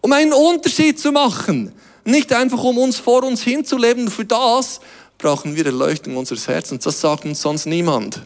um 0.00 0.12
einen 0.12 0.32
Unterschied 0.32 0.98
zu 0.98 1.12
machen. 1.12 1.72
Nicht 2.04 2.32
einfach, 2.32 2.62
um 2.62 2.78
uns 2.78 2.98
vor 2.98 3.24
uns 3.24 3.42
hinzuleben. 3.42 4.10
Für 4.10 4.24
das 4.24 4.80
brauchen 5.18 5.56
wir 5.56 5.66
Erleuchtung 5.66 6.16
unseres 6.16 6.46
Herzens. 6.46 6.84
Das 6.84 7.00
sagt 7.00 7.24
uns 7.24 7.40
sonst 7.40 7.66
niemand. 7.66 8.22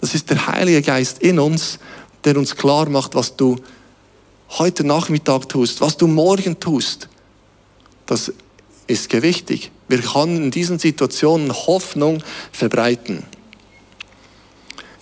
Das 0.00 0.14
ist 0.14 0.30
der 0.30 0.46
Heilige 0.46 0.82
Geist 0.82 1.18
in 1.18 1.38
uns, 1.38 1.78
der 2.24 2.36
uns 2.36 2.56
klar 2.56 2.88
macht, 2.88 3.14
was 3.14 3.36
du 3.36 3.56
heute 4.58 4.84
Nachmittag 4.84 5.48
tust, 5.48 5.80
was 5.80 5.96
du 5.96 6.06
morgen 6.06 6.58
tust. 6.58 7.08
Das 8.06 8.32
ist 8.86 9.08
gewichtig. 9.08 9.70
Wir 9.88 10.00
können 10.00 10.44
in 10.44 10.50
diesen 10.50 10.78
Situationen 10.78 11.52
Hoffnung 11.52 12.22
verbreiten. 12.52 13.24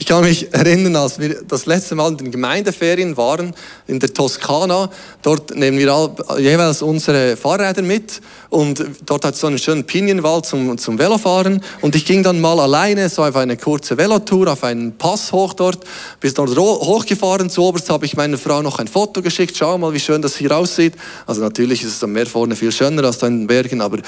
Ich 0.00 0.06
kann 0.06 0.22
mich 0.22 0.54
erinnern, 0.54 0.94
als 0.94 1.18
wir 1.18 1.42
das 1.42 1.66
letzte 1.66 1.96
Mal 1.96 2.12
in 2.12 2.18
den 2.18 2.30
Gemeindeferien 2.30 3.16
waren, 3.16 3.52
in 3.88 3.98
der 3.98 4.14
Toskana. 4.14 4.90
Dort 5.22 5.56
nehmen 5.56 5.76
wir 5.76 6.14
jeweils 6.38 6.82
unsere 6.82 7.36
Fahrräder 7.36 7.82
mit 7.82 8.20
und 8.48 8.82
dort 9.04 9.24
hat 9.24 9.34
es 9.34 9.40
so 9.40 9.48
einen 9.48 9.58
schönen 9.58 9.84
Pinienwald 9.84 10.46
zum, 10.46 10.78
zum 10.78 10.98
Velofahren. 10.98 11.60
Und 11.80 11.96
ich 11.96 12.06
ging 12.06 12.22
dann 12.22 12.40
mal 12.40 12.60
alleine 12.60 13.08
so 13.08 13.24
auf 13.24 13.34
eine 13.34 13.56
kurze 13.56 13.98
Velotour, 13.98 14.52
auf 14.52 14.62
einen 14.62 14.96
Pass 14.96 15.32
hoch 15.32 15.52
dort. 15.52 15.84
Bis 16.20 16.32
dort 16.32 16.56
hochgefahren 16.56 17.50
zu 17.50 17.62
Oberst 17.62 17.90
habe 17.90 18.06
ich 18.06 18.16
meiner 18.16 18.38
Frau 18.38 18.62
noch 18.62 18.78
ein 18.78 18.86
Foto 18.86 19.20
geschickt. 19.20 19.56
Schau 19.58 19.76
mal, 19.78 19.92
wie 19.92 20.00
schön 20.00 20.22
das 20.22 20.36
hier 20.36 20.56
aussieht. 20.56 20.94
Also 21.26 21.40
natürlich 21.40 21.82
ist 21.82 21.96
es 21.96 22.04
am 22.04 22.12
Meer 22.12 22.26
vorne 22.26 22.54
viel 22.54 22.70
schöner 22.70 23.02
als 23.02 23.18
da 23.18 23.26
in 23.26 23.40
den 23.40 23.46
Bergen, 23.48 23.80
aber 23.80 23.98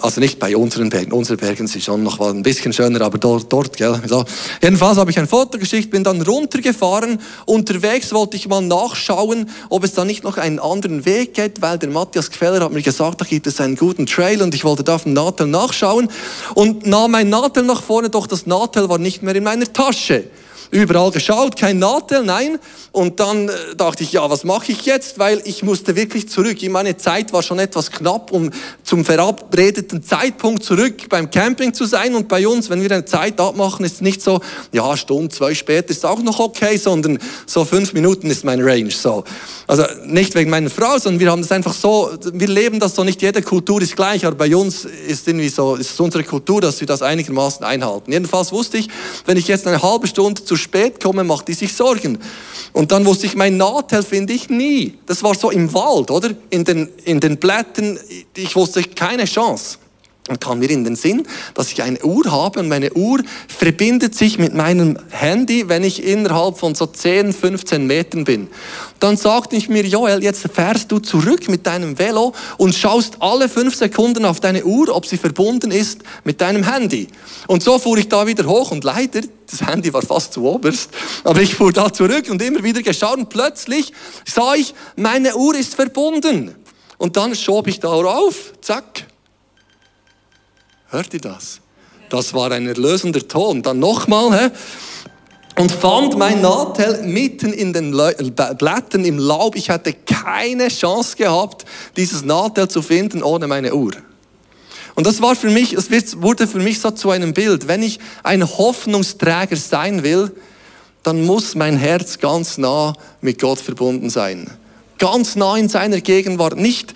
also 0.00 0.20
nicht 0.20 0.40
bei 0.40 0.56
unseren 0.56 0.90
Bergen. 0.90 1.12
Unsere 1.12 1.36
Bergen 1.36 1.68
sind 1.68 1.84
schon 1.84 2.02
noch 2.02 2.20
ein 2.20 2.42
bisschen 2.42 2.72
schöner, 2.72 3.00
aber 3.00 3.18
dort, 3.18 3.50
dort 3.52 3.76
gell. 3.76 3.98
So. 4.06 4.24
Jedenfalls 4.60 5.03
habe 5.04 5.10
ich 5.10 5.18
ein 5.18 5.28
Foto 5.28 5.58
geschickt, 5.58 5.90
bin 5.90 6.02
dann 6.02 6.22
runtergefahren. 6.22 7.20
Unterwegs 7.44 8.14
wollte 8.14 8.38
ich 8.38 8.48
mal 8.48 8.62
nachschauen, 8.62 9.50
ob 9.68 9.84
es 9.84 9.92
da 9.92 10.02
nicht 10.02 10.24
noch 10.24 10.38
einen 10.38 10.58
anderen 10.58 11.04
Weg 11.04 11.34
geht, 11.34 11.60
weil 11.60 11.76
der 11.76 11.90
Matthias 11.90 12.30
Queller 12.30 12.64
hat 12.64 12.72
mir 12.72 12.80
gesagt, 12.80 13.20
da 13.20 13.26
gibt 13.26 13.46
es 13.46 13.60
einen 13.60 13.76
guten 13.76 14.06
Trail 14.06 14.40
und 14.40 14.54
ich 14.54 14.64
wollte 14.64 14.82
da 14.82 14.94
auf 14.94 15.02
dem 15.02 15.12
Nadel 15.12 15.46
nachschauen 15.46 16.08
und 16.54 16.86
nahm 16.86 17.10
mein 17.10 17.28
Nadel 17.28 17.64
nach 17.64 17.82
vorne, 17.82 18.08
doch 18.08 18.26
das 18.26 18.46
Nadel 18.46 18.88
war 18.88 18.96
nicht 18.96 19.22
mehr 19.22 19.34
in 19.34 19.44
meiner 19.44 19.70
Tasche 19.70 20.24
überall 20.70 21.10
geschaut, 21.10 21.56
kein 21.56 21.78
Nadel, 21.78 22.24
nein. 22.24 22.58
Und 22.92 23.18
dann 23.18 23.48
äh, 23.48 23.52
dachte 23.76 24.04
ich, 24.04 24.12
ja, 24.12 24.28
was 24.30 24.44
mache 24.44 24.70
ich 24.70 24.86
jetzt? 24.86 25.18
Weil 25.18 25.42
ich 25.44 25.62
musste 25.62 25.96
wirklich 25.96 26.28
zurück. 26.28 26.58
Meine 26.70 26.96
Zeit 26.96 27.32
war 27.32 27.42
schon 27.42 27.58
etwas 27.58 27.90
knapp, 27.90 28.30
um 28.30 28.50
zum 28.84 29.04
verabredeten 29.04 30.02
Zeitpunkt 30.02 30.62
zurück 30.62 31.08
beim 31.08 31.30
Camping 31.30 31.74
zu 31.74 31.86
sein. 31.86 32.14
Und 32.14 32.28
bei 32.28 32.46
uns, 32.46 32.70
wenn 32.70 32.82
wir 32.82 32.90
eine 32.92 33.04
Zeit 33.04 33.40
abmachen, 33.40 33.84
ist 33.84 33.94
es 33.94 34.00
nicht 34.00 34.22
so, 34.22 34.40
ja, 34.72 34.96
Stunde, 34.96 35.30
zwei 35.30 35.54
später 35.54 35.90
ist 35.90 36.06
auch 36.06 36.20
noch 36.20 36.38
okay, 36.38 36.76
sondern 36.76 37.18
so 37.46 37.64
fünf 37.64 37.92
Minuten 37.94 38.30
ist 38.30 38.44
mein 38.44 38.60
Range. 38.60 38.90
So. 38.90 39.24
Also 39.66 39.84
nicht 40.04 40.34
wegen 40.34 40.50
meiner 40.50 40.70
Frau, 40.70 40.98
sondern 40.98 41.20
wir 41.20 41.30
haben 41.30 41.42
das 41.42 41.50
einfach 41.50 41.74
so, 41.74 42.10
wir 42.32 42.48
leben 42.48 42.78
das 42.78 42.94
so, 42.94 43.02
nicht 43.02 43.22
jede 43.22 43.42
Kultur 43.42 43.82
ist 43.82 43.96
gleich, 43.96 44.24
aber 44.24 44.36
bei 44.36 44.54
uns 44.54 44.84
ist 44.84 45.26
irgendwie 45.26 45.48
so, 45.48 45.76
ist 45.76 45.92
es 45.92 46.00
unsere 46.00 46.22
Kultur, 46.22 46.60
dass 46.60 46.80
wir 46.80 46.86
das 46.86 47.02
einigermaßen 47.02 47.64
einhalten. 47.64 48.12
Jedenfalls 48.12 48.52
wusste 48.52 48.78
ich, 48.78 48.88
wenn 49.26 49.36
ich 49.36 49.48
jetzt 49.48 49.66
eine 49.66 49.82
halbe 49.82 50.06
Stunde 50.06 50.44
zu 50.44 50.53
spät 50.56 51.02
komme, 51.02 51.24
macht 51.24 51.48
die 51.48 51.54
sich 51.54 51.72
Sorgen. 51.72 52.18
Und 52.72 52.90
dann 52.90 53.04
wusste 53.06 53.26
ich, 53.26 53.34
mein 53.34 53.56
Nadel 53.56 54.02
finde 54.02 54.32
ich 54.32 54.48
nie. 54.48 54.94
Das 55.06 55.22
war 55.22 55.34
so 55.34 55.50
im 55.50 55.72
Wald, 55.72 56.10
oder? 56.10 56.30
In 56.50 56.64
den, 56.64 56.88
in 57.04 57.20
den 57.20 57.36
Blättern, 57.36 57.98
ich 58.34 58.56
wusste 58.56 58.82
keine 58.82 59.24
Chance. 59.24 59.78
Und 60.26 60.40
kam 60.40 60.60
mir 60.60 60.70
in 60.70 60.84
den 60.84 60.96
Sinn, 60.96 61.26
dass 61.52 61.70
ich 61.70 61.82
eine 61.82 62.02
Uhr 62.02 62.30
habe 62.30 62.60
und 62.60 62.68
meine 62.68 62.90
Uhr 62.94 63.20
verbindet 63.46 64.14
sich 64.14 64.38
mit 64.38 64.54
meinem 64.54 64.98
Handy, 65.10 65.68
wenn 65.68 65.84
ich 65.84 66.02
innerhalb 66.02 66.56
von 66.56 66.74
so 66.74 66.86
10, 66.86 67.34
15 67.34 67.86
Metern 67.86 68.24
bin. 68.24 68.48
Dann 69.00 69.18
sagte 69.18 69.54
ich 69.54 69.68
mir, 69.68 69.84
Joel, 69.84 70.22
jetzt 70.22 70.48
fährst 70.50 70.90
du 70.90 70.98
zurück 70.98 71.50
mit 71.50 71.66
deinem 71.66 71.98
Velo 71.98 72.32
und 72.56 72.74
schaust 72.74 73.20
alle 73.20 73.50
fünf 73.50 73.74
Sekunden 73.74 74.24
auf 74.24 74.40
deine 74.40 74.64
Uhr, 74.64 74.96
ob 74.96 75.04
sie 75.04 75.18
verbunden 75.18 75.70
ist 75.70 76.00
mit 76.24 76.40
deinem 76.40 76.62
Handy. 76.72 77.08
Und 77.46 77.62
so 77.62 77.78
fuhr 77.78 77.98
ich 77.98 78.08
da 78.08 78.26
wieder 78.26 78.46
hoch 78.46 78.70
und 78.70 78.82
leider, 78.82 79.20
das 79.50 79.60
Handy 79.68 79.92
war 79.92 80.00
fast 80.00 80.32
zu 80.32 80.44
oberst, 80.46 80.88
aber 81.22 81.42
ich 81.42 81.54
fuhr 81.54 81.70
da 81.70 81.92
zurück 81.92 82.30
und 82.30 82.40
immer 82.40 82.62
wieder 82.62 82.80
geschaut 82.80 83.18
und 83.18 83.28
plötzlich 83.28 83.92
sah 84.24 84.54
ich, 84.54 84.72
meine 84.96 85.36
Uhr 85.36 85.54
ist 85.54 85.74
verbunden. 85.74 86.54
Und 86.96 87.18
dann 87.18 87.34
schob 87.34 87.66
ich 87.66 87.78
da 87.78 87.88
auf, 87.88 88.54
zack, 88.62 89.04
Hört 90.94 91.12
ihr 91.12 91.20
das? 91.20 91.58
Das 92.08 92.34
war 92.34 92.52
ein 92.52 92.68
erlösender 92.68 93.26
Ton. 93.26 93.62
Dann 93.62 93.80
nochmal? 93.80 94.52
Und 95.58 95.72
fand 95.72 96.16
mein 96.16 96.40
Nadel 96.40 97.02
mitten 97.02 97.52
in 97.52 97.72
den 97.72 97.90
Blättern 97.90 99.04
im 99.04 99.18
Laub. 99.18 99.56
Ich 99.56 99.70
hatte 99.70 99.92
keine 99.92 100.68
Chance 100.68 101.16
gehabt, 101.16 101.64
dieses 101.96 102.24
Nadel 102.24 102.68
zu 102.68 102.80
finden 102.80 103.24
ohne 103.24 103.48
meine 103.48 103.74
Uhr. 103.74 103.90
Und 104.94 105.04
das 105.04 105.20
war 105.20 105.34
für 105.34 105.50
mich, 105.50 105.72
es 105.72 105.90
wurde 106.22 106.46
für 106.46 106.60
mich 106.60 106.78
so 106.78 106.92
zu 106.92 107.10
einem 107.10 107.34
Bild. 107.34 107.66
Wenn 107.66 107.82
ich 107.82 107.98
ein 108.22 108.48
Hoffnungsträger 108.48 109.56
sein 109.56 110.04
will, 110.04 110.30
dann 111.02 111.26
muss 111.26 111.56
mein 111.56 111.76
Herz 111.76 112.20
ganz 112.20 112.56
nah 112.56 112.92
mit 113.20 113.40
Gott 113.40 113.58
verbunden 113.58 114.10
sein. 114.10 114.48
Ganz 114.98 115.34
nah 115.34 115.56
in 115.56 115.68
seiner 115.68 116.00
Gegenwart. 116.00 116.56
Nicht 116.56 116.94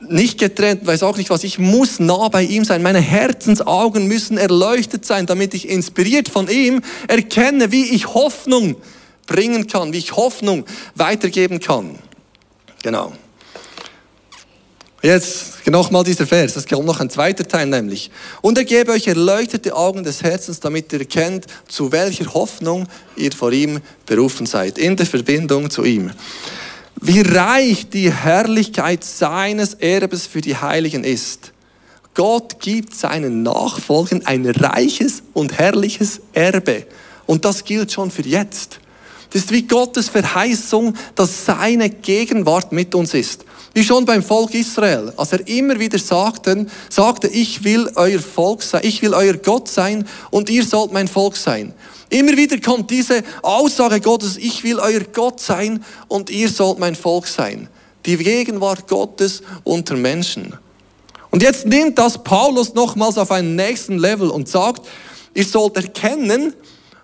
nicht 0.00 0.38
getrennt, 0.38 0.86
weiß 0.86 1.02
auch 1.02 1.16
nicht 1.16 1.30
was. 1.30 1.44
Ich 1.44 1.58
muss 1.58 2.00
nah 2.00 2.28
bei 2.28 2.42
ihm 2.42 2.64
sein. 2.64 2.82
Meine 2.82 3.00
Herzensaugen 3.00 4.06
müssen 4.06 4.38
erleuchtet 4.38 5.04
sein, 5.04 5.26
damit 5.26 5.54
ich 5.54 5.68
inspiriert 5.68 6.28
von 6.28 6.48
ihm 6.48 6.82
erkenne, 7.08 7.72
wie 7.72 7.84
ich 7.94 8.14
Hoffnung 8.14 8.76
bringen 9.26 9.66
kann, 9.66 9.92
wie 9.92 9.98
ich 9.98 10.16
Hoffnung 10.16 10.64
weitergeben 10.94 11.60
kann. 11.60 11.98
Genau. 12.82 13.12
Jetzt 15.02 15.66
nochmal 15.66 16.04
dieser 16.04 16.26
Vers, 16.26 16.56
es 16.56 16.66
kommt 16.66 16.84
noch 16.84 17.00
ein 17.00 17.08
zweiter 17.08 17.48
Teil 17.48 17.66
nämlich. 17.66 18.10
Und 18.42 18.58
er 18.58 18.64
gebe 18.64 18.92
euch 18.92 19.06
erleuchtete 19.06 19.74
Augen 19.74 20.04
des 20.04 20.22
Herzens, 20.22 20.60
damit 20.60 20.92
ihr 20.92 21.00
erkennt, 21.00 21.46
zu 21.68 21.90
welcher 21.90 22.34
Hoffnung 22.34 22.86
ihr 23.16 23.32
vor 23.32 23.52
ihm 23.52 23.80
berufen 24.04 24.44
seid, 24.44 24.76
in 24.76 24.96
der 24.96 25.06
Verbindung 25.06 25.70
zu 25.70 25.84
ihm 25.84 26.10
wie 27.00 27.20
reich 27.20 27.88
die 27.88 28.12
Herrlichkeit 28.12 29.04
seines 29.04 29.74
Erbes 29.74 30.26
für 30.26 30.40
die 30.40 30.56
Heiligen 30.56 31.04
ist. 31.04 31.52
Gott 32.14 32.60
gibt 32.60 32.94
seinen 32.94 33.42
Nachfolgern 33.42 34.26
ein 34.26 34.46
reiches 34.46 35.22
und 35.32 35.58
herrliches 35.58 36.20
Erbe. 36.32 36.86
Und 37.26 37.44
das 37.44 37.64
gilt 37.64 37.92
schon 37.92 38.10
für 38.10 38.22
jetzt. 38.22 38.80
Das 39.32 39.42
ist 39.42 39.52
wie 39.52 39.62
Gottes 39.62 40.08
Verheißung, 40.08 40.94
dass 41.14 41.46
seine 41.46 41.88
Gegenwart 41.88 42.72
mit 42.72 42.94
uns 42.94 43.14
ist. 43.14 43.44
Wie 43.72 43.84
schon 43.84 44.04
beim 44.04 44.24
Volk 44.24 44.52
Israel, 44.54 45.12
als 45.16 45.32
er 45.32 45.46
immer 45.46 45.78
wieder 45.78 45.98
sagte, 45.98 46.66
sagte, 46.88 47.28
ich 47.28 47.62
will 47.62 47.88
euer 47.94 48.18
Volk 48.18 48.64
sein, 48.64 48.80
ich 48.82 49.00
will 49.00 49.14
euer 49.14 49.34
Gott 49.34 49.68
sein 49.68 50.06
und 50.30 50.50
ihr 50.50 50.64
sollt 50.64 50.92
mein 50.92 51.06
Volk 51.06 51.36
sein. 51.36 51.72
Immer 52.10 52.36
wieder 52.36 52.58
kommt 52.58 52.90
diese 52.90 53.22
Aussage 53.40 54.00
Gottes, 54.00 54.36
ich 54.36 54.62
will 54.64 54.78
euer 54.78 55.00
Gott 55.00 55.40
sein 55.40 55.84
und 56.08 56.28
ihr 56.28 56.48
sollt 56.48 56.78
mein 56.78 56.96
Volk 56.96 57.26
sein. 57.26 57.68
Die 58.04 58.16
Gegenwart 58.16 58.88
Gottes 58.88 59.42
unter 59.62 59.96
Menschen. 59.96 60.54
Und 61.30 61.42
jetzt 61.42 61.66
nimmt 61.66 61.98
das 61.98 62.22
Paulus 62.22 62.74
nochmals 62.74 63.16
auf 63.16 63.30
einen 63.30 63.54
nächsten 63.54 63.98
Level 63.98 64.28
und 64.30 64.48
sagt, 64.48 64.86
ihr 65.34 65.44
sollt 65.44 65.76
erkennen, 65.76 66.54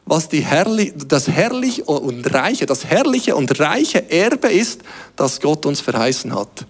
was 0.04 0.28
die 0.28 0.40
herrlich, 0.40 0.92
das 1.06 1.28
herrliche 1.28 1.84
und 1.84 2.32
reiche, 2.32 2.66
das 2.66 2.84
herrliche 2.84 3.36
und 3.36 3.58
reiche 3.60 4.10
Erbe 4.10 4.48
ist, 4.48 4.80
das 5.14 5.40
Gott 5.40 5.66
uns 5.66 5.80
verheißen 5.80 6.34
hat. 6.34 6.66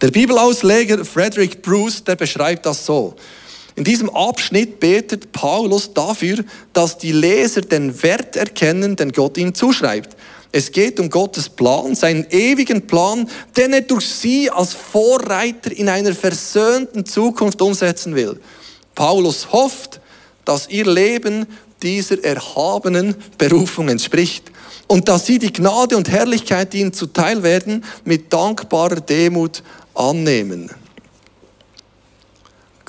Der 0.00 0.12
Bibelausleger 0.12 1.04
Frederick 1.04 1.62
Bruce, 1.62 2.04
der 2.04 2.14
beschreibt 2.14 2.66
das 2.66 2.86
so. 2.86 3.16
In 3.78 3.84
diesem 3.84 4.10
Abschnitt 4.10 4.80
betet 4.80 5.30
Paulus 5.30 5.94
dafür, 5.94 6.44
dass 6.72 6.98
die 6.98 7.12
Leser 7.12 7.60
den 7.60 8.02
Wert 8.02 8.34
erkennen, 8.34 8.96
den 8.96 9.12
Gott 9.12 9.38
ihnen 9.38 9.54
zuschreibt. 9.54 10.16
Es 10.50 10.72
geht 10.72 10.98
um 10.98 11.08
Gottes 11.08 11.48
Plan, 11.48 11.94
seinen 11.94 12.26
ewigen 12.30 12.88
Plan, 12.88 13.30
den 13.56 13.72
er 13.72 13.82
durch 13.82 14.08
sie 14.08 14.50
als 14.50 14.74
Vorreiter 14.74 15.70
in 15.70 15.88
einer 15.88 16.12
versöhnten 16.12 17.06
Zukunft 17.06 17.62
umsetzen 17.62 18.16
will. 18.16 18.40
Paulus 18.96 19.52
hofft, 19.52 20.00
dass 20.44 20.68
ihr 20.68 20.84
Leben 20.84 21.46
dieser 21.80 22.24
erhabenen 22.24 23.14
Berufung 23.38 23.90
entspricht 23.90 24.50
und 24.88 25.06
dass 25.06 25.24
sie 25.24 25.38
die 25.38 25.52
Gnade 25.52 25.96
und 25.96 26.10
Herrlichkeit, 26.10 26.72
die 26.72 26.80
ihnen 26.80 26.92
zuteil 26.92 27.44
werden, 27.44 27.84
mit 28.04 28.32
dankbarer 28.32 29.00
Demut 29.00 29.62
annehmen. 29.94 30.68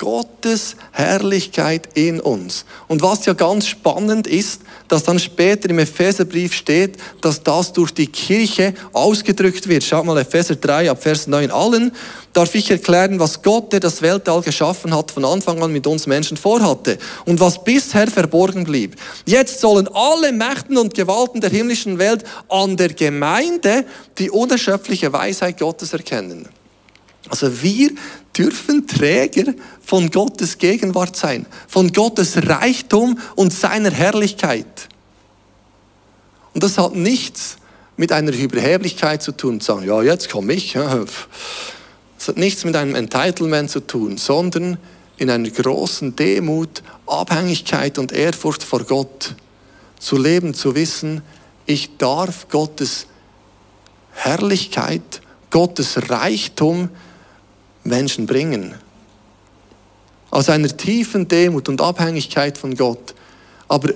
Gottes 0.00 0.76
Herrlichkeit 0.92 1.90
in 1.92 2.20
uns. 2.20 2.64
Und 2.88 3.02
was 3.02 3.26
ja 3.26 3.34
ganz 3.34 3.66
spannend 3.66 4.26
ist, 4.26 4.62
dass 4.88 5.02
dann 5.02 5.18
später 5.18 5.68
im 5.68 5.78
Epheserbrief 5.78 6.54
steht, 6.54 6.96
dass 7.20 7.42
das 7.42 7.74
durch 7.74 7.92
die 7.92 8.06
Kirche 8.06 8.72
ausgedrückt 8.94 9.68
wird. 9.68 9.84
Schaut 9.84 10.06
mal 10.06 10.16
Epheser 10.16 10.56
3 10.56 10.90
ab 10.90 11.02
Vers 11.02 11.26
9. 11.26 11.50
Allen 11.50 11.92
darf 12.32 12.54
ich 12.54 12.70
erklären, 12.70 13.20
was 13.20 13.42
Gott, 13.42 13.74
der 13.74 13.80
das 13.80 14.00
Weltall 14.00 14.40
geschaffen 14.40 14.96
hat, 14.96 15.10
von 15.10 15.26
Anfang 15.26 15.62
an 15.62 15.70
mit 15.70 15.86
uns 15.86 16.06
Menschen 16.06 16.38
vorhatte 16.38 16.96
und 17.26 17.38
was 17.38 17.62
bisher 17.62 18.08
verborgen 18.08 18.64
blieb. 18.64 18.96
Jetzt 19.26 19.60
sollen 19.60 19.86
alle 19.92 20.32
Mächten 20.32 20.78
und 20.78 20.94
Gewalten 20.94 21.42
der 21.42 21.50
himmlischen 21.50 21.98
Welt 21.98 22.24
an 22.48 22.78
der 22.78 22.94
Gemeinde 22.94 23.84
die 24.16 24.30
unerschöpfliche 24.30 25.12
Weisheit 25.12 25.58
Gottes 25.58 25.92
erkennen. 25.92 26.48
Also 27.30 27.62
wir 27.62 27.92
dürfen 28.36 28.86
Träger 28.86 29.54
von 29.80 30.10
Gottes 30.10 30.58
Gegenwart 30.58 31.16
sein, 31.16 31.46
von 31.68 31.92
Gottes 31.92 32.36
Reichtum 32.48 33.18
und 33.36 33.52
seiner 33.52 33.90
Herrlichkeit. 33.90 34.88
Und 36.52 36.62
das 36.64 36.76
hat 36.76 36.94
nichts 36.94 37.56
mit 37.96 38.12
einer 38.12 38.32
Überheblichkeit 38.32 39.22
zu 39.22 39.32
tun, 39.32 39.60
zu 39.60 39.72
sagen, 39.74 39.86
ja, 39.86 40.02
jetzt 40.02 40.30
komme 40.30 40.52
ich. 40.52 40.74
Es 40.74 42.28
hat 42.28 42.36
nichts 42.36 42.64
mit 42.64 42.74
einem 42.74 42.96
Entitlement 42.96 43.70
zu 43.70 43.80
tun, 43.80 44.18
sondern 44.18 44.78
in 45.16 45.30
einer 45.30 45.50
großen 45.50 46.16
Demut, 46.16 46.82
Abhängigkeit 47.06 47.98
und 47.98 48.10
Ehrfurcht 48.10 48.62
vor 48.62 48.84
Gott 48.84 49.34
zu 49.98 50.16
leben, 50.16 50.54
zu 50.54 50.74
wissen, 50.74 51.22
ich 51.66 51.98
darf 51.98 52.48
Gottes 52.48 53.06
Herrlichkeit, 54.12 55.20
Gottes 55.50 56.10
Reichtum 56.10 56.88
Menschen 57.84 58.26
bringen. 58.26 58.74
Aus 60.30 60.48
einer 60.48 60.68
tiefen 60.68 61.26
Demut 61.26 61.68
und 61.68 61.80
Abhängigkeit 61.80 62.56
von 62.56 62.74
Gott. 62.74 63.14
Aber 63.68 63.90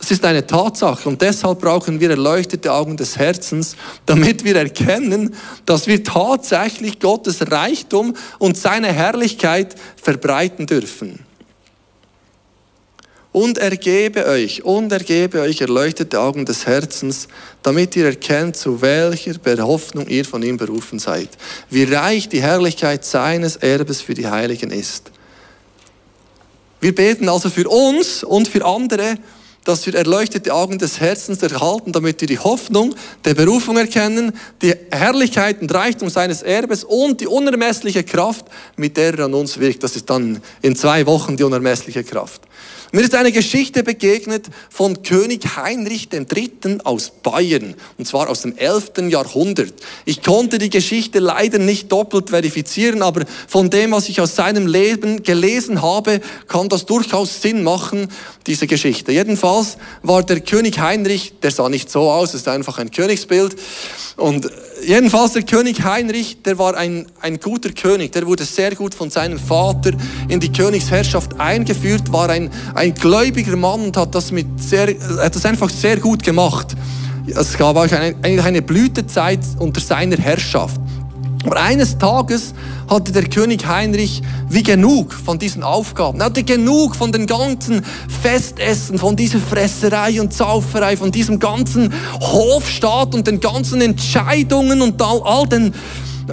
es 0.00 0.10
ist 0.10 0.24
eine 0.24 0.46
Tatsache 0.46 1.08
und 1.08 1.20
deshalb 1.20 1.60
brauchen 1.60 2.00
wir 2.00 2.10
erleuchtete 2.10 2.72
Augen 2.72 2.96
des 2.96 3.18
Herzens, 3.18 3.76
damit 4.06 4.44
wir 4.44 4.56
erkennen, 4.56 5.34
dass 5.66 5.86
wir 5.86 6.02
tatsächlich 6.02 6.98
Gottes 7.00 7.50
Reichtum 7.50 8.16
und 8.38 8.56
seine 8.56 8.92
Herrlichkeit 8.92 9.76
verbreiten 9.96 10.66
dürfen. 10.66 11.29
Und 13.32 13.58
er 13.58 13.76
gebe 13.76 14.26
euch, 14.26 14.64
und 14.64 14.90
er 14.90 14.98
gebe 14.98 15.40
euch 15.40 15.60
erleuchtete 15.60 16.18
Augen 16.18 16.44
des 16.44 16.66
Herzens, 16.66 17.28
damit 17.62 17.94
ihr 17.94 18.06
erkennt, 18.06 18.56
zu 18.56 18.82
welcher 18.82 19.38
Hoffnung 19.64 20.08
ihr 20.08 20.24
von 20.24 20.42
ihm 20.42 20.56
berufen 20.56 20.98
seid. 20.98 21.28
Wie 21.68 21.84
reich 21.84 22.28
die 22.28 22.42
Herrlichkeit 22.42 23.04
seines 23.04 23.56
Erbes 23.56 24.00
für 24.00 24.14
die 24.14 24.26
Heiligen 24.26 24.70
ist. 24.70 25.12
Wir 26.80 26.92
beten 26.92 27.28
also 27.28 27.50
für 27.50 27.68
uns 27.68 28.24
und 28.24 28.48
für 28.48 28.64
andere, 28.64 29.16
dass 29.64 29.86
wir 29.86 29.94
erleuchtete 29.94 30.52
Augen 30.52 30.78
des 30.78 30.98
Herzens 30.98 31.42
erhalten, 31.42 31.92
damit 31.92 32.20
wir 32.20 32.26
die 32.26 32.38
Hoffnung 32.38 32.94
der 33.24 33.34
Berufung 33.34 33.76
erkennen, 33.76 34.32
die 34.62 34.74
Herrlichkeit 34.90 35.60
und 35.60 35.72
Reichtum 35.72 36.08
seines 36.08 36.42
Erbes 36.42 36.82
und 36.82 37.20
die 37.20 37.26
unermessliche 37.26 38.02
Kraft, 38.02 38.46
mit 38.76 38.96
der 38.96 39.18
er 39.18 39.26
an 39.26 39.34
uns 39.34 39.60
wirkt. 39.60 39.84
Das 39.84 39.94
ist 39.94 40.08
dann 40.08 40.40
in 40.62 40.74
zwei 40.74 41.06
Wochen 41.06 41.36
die 41.36 41.44
unermessliche 41.44 42.02
Kraft. 42.02 42.40
Mir 42.92 43.02
ist 43.02 43.14
eine 43.14 43.30
Geschichte 43.30 43.84
begegnet 43.84 44.46
von 44.68 45.02
König 45.04 45.56
Heinrich 45.56 46.08
III. 46.12 46.78
aus 46.82 47.12
Bayern, 47.22 47.74
und 47.98 48.08
zwar 48.08 48.28
aus 48.28 48.42
dem 48.42 48.56
11. 48.56 49.10
Jahrhundert. 49.10 49.72
Ich 50.04 50.22
konnte 50.22 50.58
die 50.58 50.70
Geschichte 50.70 51.20
leider 51.20 51.58
nicht 51.58 51.92
doppelt 51.92 52.30
verifizieren, 52.30 53.02
aber 53.02 53.26
von 53.46 53.70
dem, 53.70 53.92
was 53.92 54.08
ich 54.08 54.20
aus 54.20 54.34
seinem 54.34 54.66
Leben 54.66 55.22
gelesen 55.22 55.82
habe, 55.82 56.20
kann 56.48 56.68
das 56.68 56.84
durchaus 56.84 57.40
Sinn 57.40 57.62
machen, 57.62 58.08
diese 58.48 58.66
Geschichte. 58.66 59.12
Jedenfalls 59.12 59.76
war 60.02 60.24
der 60.24 60.40
König 60.40 60.80
Heinrich, 60.80 61.34
der 61.42 61.52
sah 61.52 61.68
nicht 61.68 61.90
so 61.92 62.10
aus, 62.10 62.34
ist 62.34 62.48
einfach 62.48 62.78
ein 62.78 62.90
Königsbild. 62.90 63.54
Und 64.16 64.50
jedenfalls 64.84 65.32
der 65.32 65.42
König 65.42 65.82
Heinrich, 65.84 66.42
der 66.42 66.58
war 66.58 66.76
ein, 66.76 67.06
ein 67.20 67.38
guter 67.40 67.70
König. 67.70 68.12
Der 68.12 68.26
wurde 68.26 68.44
sehr 68.44 68.74
gut 68.74 68.94
von 68.94 69.10
seinem 69.10 69.38
Vater 69.38 69.92
in 70.28 70.40
die 70.40 70.52
Königsherrschaft 70.52 71.38
eingeführt, 71.38 72.12
war 72.12 72.28
ein 72.28 72.50
gläubiger 72.88 73.56
Mann 73.56 73.80
und 73.82 73.96
hat 73.96 74.14
das, 74.14 74.32
mit 74.32 74.46
sehr, 74.60 74.88
hat 75.18 75.34
das 75.34 75.44
einfach 75.44 75.70
sehr 75.70 75.98
gut 75.98 76.22
gemacht. 76.22 76.74
Es 77.26 77.56
gab 77.56 77.76
auch 77.76 77.86
eine, 78.22 78.62
Blütezeit 78.62 79.40
unter 79.58 79.80
seiner 79.80 80.16
Herrschaft. 80.16 80.80
Aber 81.44 81.60
eines 81.60 81.96
Tages 81.96 82.52
hatte 82.88 83.12
der 83.12 83.24
König 83.24 83.66
Heinrich 83.66 84.22
wie 84.48 84.62
genug 84.62 85.14
von 85.14 85.38
diesen 85.38 85.62
Aufgaben. 85.62 86.20
Er 86.20 86.26
hatte 86.26 86.42
genug 86.42 86.96
von 86.96 87.12
den 87.12 87.26
ganzen 87.26 87.82
Festessen, 88.22 88.98
von 88.98 89.16
dieser 89.16 89.38
Fresserei 89.38 90.20
und 90.20 90.34
Zauferei, 90.34 90.96
von 90.96 91.12
diesem 91.12 91.38
ganzen 91.38 91.94
Hofstaat 92.20 93.14
und 93.14 93.26
den 93.26 93.40
ganzen 93.40 93.80
Entscheidungen 93.80 94.82
und 94.82 95.00
all 95.00 95.46
den 95.46 95.72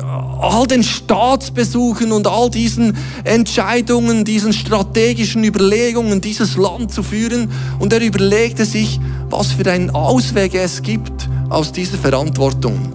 all 0.03 0.67
den 0.67 0.83
Staatsbesuchen 0.83 2.11
und 2.11 2.27
all 2.27 2.49
diesen 2.49 2.95
Entscheidungen, 3.23 4.25
diesen 4.25 4.53
strategischen 4.53 5.43
Überlegungen, 5.43 6.21
dieses 6.21 6.57
Land 6.57 6.91
zu 6.91 7.03
führen. 7.03 7.49
Und 7.79 7.93
er 7.93 8.01
überlegte 8.01 8.65
sich, 8.65 8.99
was 9.29 9.51
für 9.51 9.69
einen 9.71 9.89
Ausweg 9.89 10.55
es 10.55 10.81
gibt 10.81 11.29
aus 11.49 11.71
dieser 11.71 11.97
Verantwortung. 11.97 12.93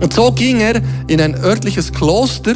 Und 0.00 0.12
so 0.12 0.32
ging 0.32 0.60
er 0.60 0.80
in 1.06 1.20
ein 1.20 1.34
örtliches 1.34 1.92
Kloster, 1.92 2.54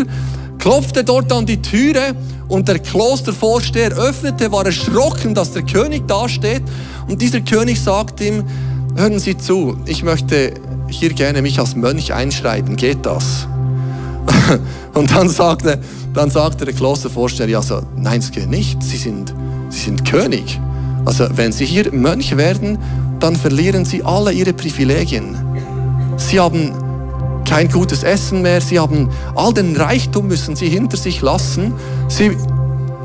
klopfte 0.58 1.04
dort 1.04 1.32
an 1.32 1.46
die 1.46 1.62
Türe 1.62 2.14
und 2.48 2.68
der 2.68 2.78
Klostervorsteher 2.78 3.92
öffnete, 3.92 4.50
war 4.50 4.66
erschrocken, 4.66 5.34
dass 5.34 5.52
der 5.52 5.62
König 5.62 6.06
dasteht. 6.08 6.62
Und 7.08 7.22
dieser 7.22 7.40
König 7.40 7.80
sagt 7.80 8.20
ihm, 8.20 8.44
hören 8.96 9.18
Sie 9.18 9.36
zu, 9.36 9.78
ich 9.86 10.02
möchte 10.02 10.54
hier 10.88 11.12
gerne 11.12 11.42
mich 11.42 11.58
als 11.60 11.76
Mönch 11.76 12.12
einschreiben, 12.12 12.76
geht 12.76 13.06
das? 13.06 13.46
Und 14.94 15.10
dann 15.14 15.28
sagte, 15.28 15.78
dann 16.14 16.30
sagte 16.30 16.64
der 16.64 16.74
Klostervorsteher, 16.74 17.48
ja, 17.48 17.62
so, 17.62 17.82
nein, 17.96 18.20
es 18.20 18.30
geht 18.30 18.48
nicht, 18.48 18.82
Sie 18.82 18.96
sind, 18.96 19.34
Sie 19.70 19.80
sind 19.80 20.04
König. 20.04 20.60
Also 21.04 21.26
wenn 21.34 21.52
Sie 21.52 21.64
hier 21.64 21.92
Mönch 21.92 22.36
werden, 22.36 22.78
dann 23.20 23.36
verlieren 23.36 23.84
Sie 23.84 24.02
alle 24.02 24.32
Ihre 24.32 24.52
Privilegien. 24.52 25.36
Sie 26.16 26.40
haben 26.40 26.72
kein 27.48 27.68
gutes 27.68 28.02
Essen 28.02 28.42
mehr, 28.42 28.60
sie 28.60 28.78
haben 28.78 29.08
all 29.34 29.54
den 29.54 29.74
Reichtum 29.74 30.28
müssen 30.28 30.54
sie 30.54 30.68
hinter 30.68 30.98
sich 30.98 31.22
lassen. 31.22 31.72
Sie 32.08 32.36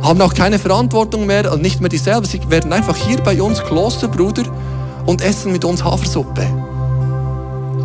haben 0.01 0.19
auch 0.19 0.33
keine 0.33 0.59
Verantwortung 0.59 1.25
mehr 1.25 1.51
und 1.53 1.61
nicht 1.61 1.79
mehr 1.79 1.89
dieselbe. 1.89 2.27
Sie 2.27 2.41
werden 2.49 2.73
einfach 2.73 2.97
hier 2.97 3.17
bei 3.19 3.41
uns 3.41 3.63
Klosterbruder 3.63 4.43
und 5.05 5.21
essen 5.21 5.53
mit 5.53 5.63
uns 5.63 5.81
Hafersuppe. 5.81 6.45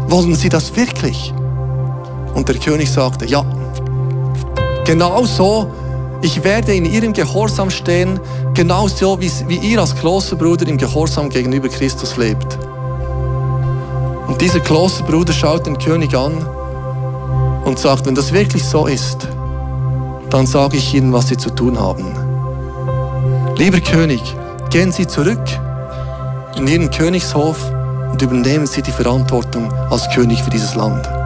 Wollen 0.08 0.34
Sie 0.34 0.48
das 0.48 0.74
wirklich? 0.74 1.32
Und 2.34 2.48
der 2.48 2.56
König 2.56 2.90
sagte, 2.90 3.26
ja, 3.26 3.44
genau 4.84 5.24
so, 5.24 5.70
ich 6.22 6.42
werde 6.42 6.74
in 6.74 6.84
Ihrem 6.84 7.12
Gehorsam 7.12 7.70
stehen, 7.70 8.18
genauso 8.54 9.20
wie, 9.20 9.30
wie 9.46 9.58
ihr 9.58 9.80
als 9.80 9.94
Klosterbruder 9.94 10.66
im 10.66 10.78
Gehorsam 10.78 11.30
gegenüber 11.30 11.68
Christus 11.68 12.16
lebt. 12.16 12.58
Und 14.26 14.40
dieser 14.40 14.60
Klosterbruder 14.60 15.32
schaut 15.32 15.66
den 15.66 15.78
König 15.78 16.14
an 16.16 16.44
und 17.64 17.78
sagt, 17.78 18.06
wenn 18.06 18.14
das 18.14 18.32
wirklich 18.32 18.64
so 18.64 18.86
ist, 18.86 19.28
dann 20.30 20.46
sage 20.46 20.76
ich 20.76 20.94
Ihnen, 20.94 21.12
was 21.12 21.28
Sie 21.28 21.36
zu 21.36 21.50
tun 21.50 21.78
haben. 21.78 22.04
Lieber 23.56 23.80
König, 23.80 24.22
gehen 24.70 24.92
Sie 24.92 25.06
zurück 25.06 25.42
in 26.56 26.66
Ihren 26.66 26.90
Königshof 26.90 27.58
und 28.10 28.20
übernehmen 28.20 28.66
Sie 28.66 28.82
die 28.82 28.92
Verantwortung 28.92 29.72
als 29.90 30.08
König 30.10 30.42
für 30.42 30.50
dieses 30.50 30.74
Land. 30.74 31.17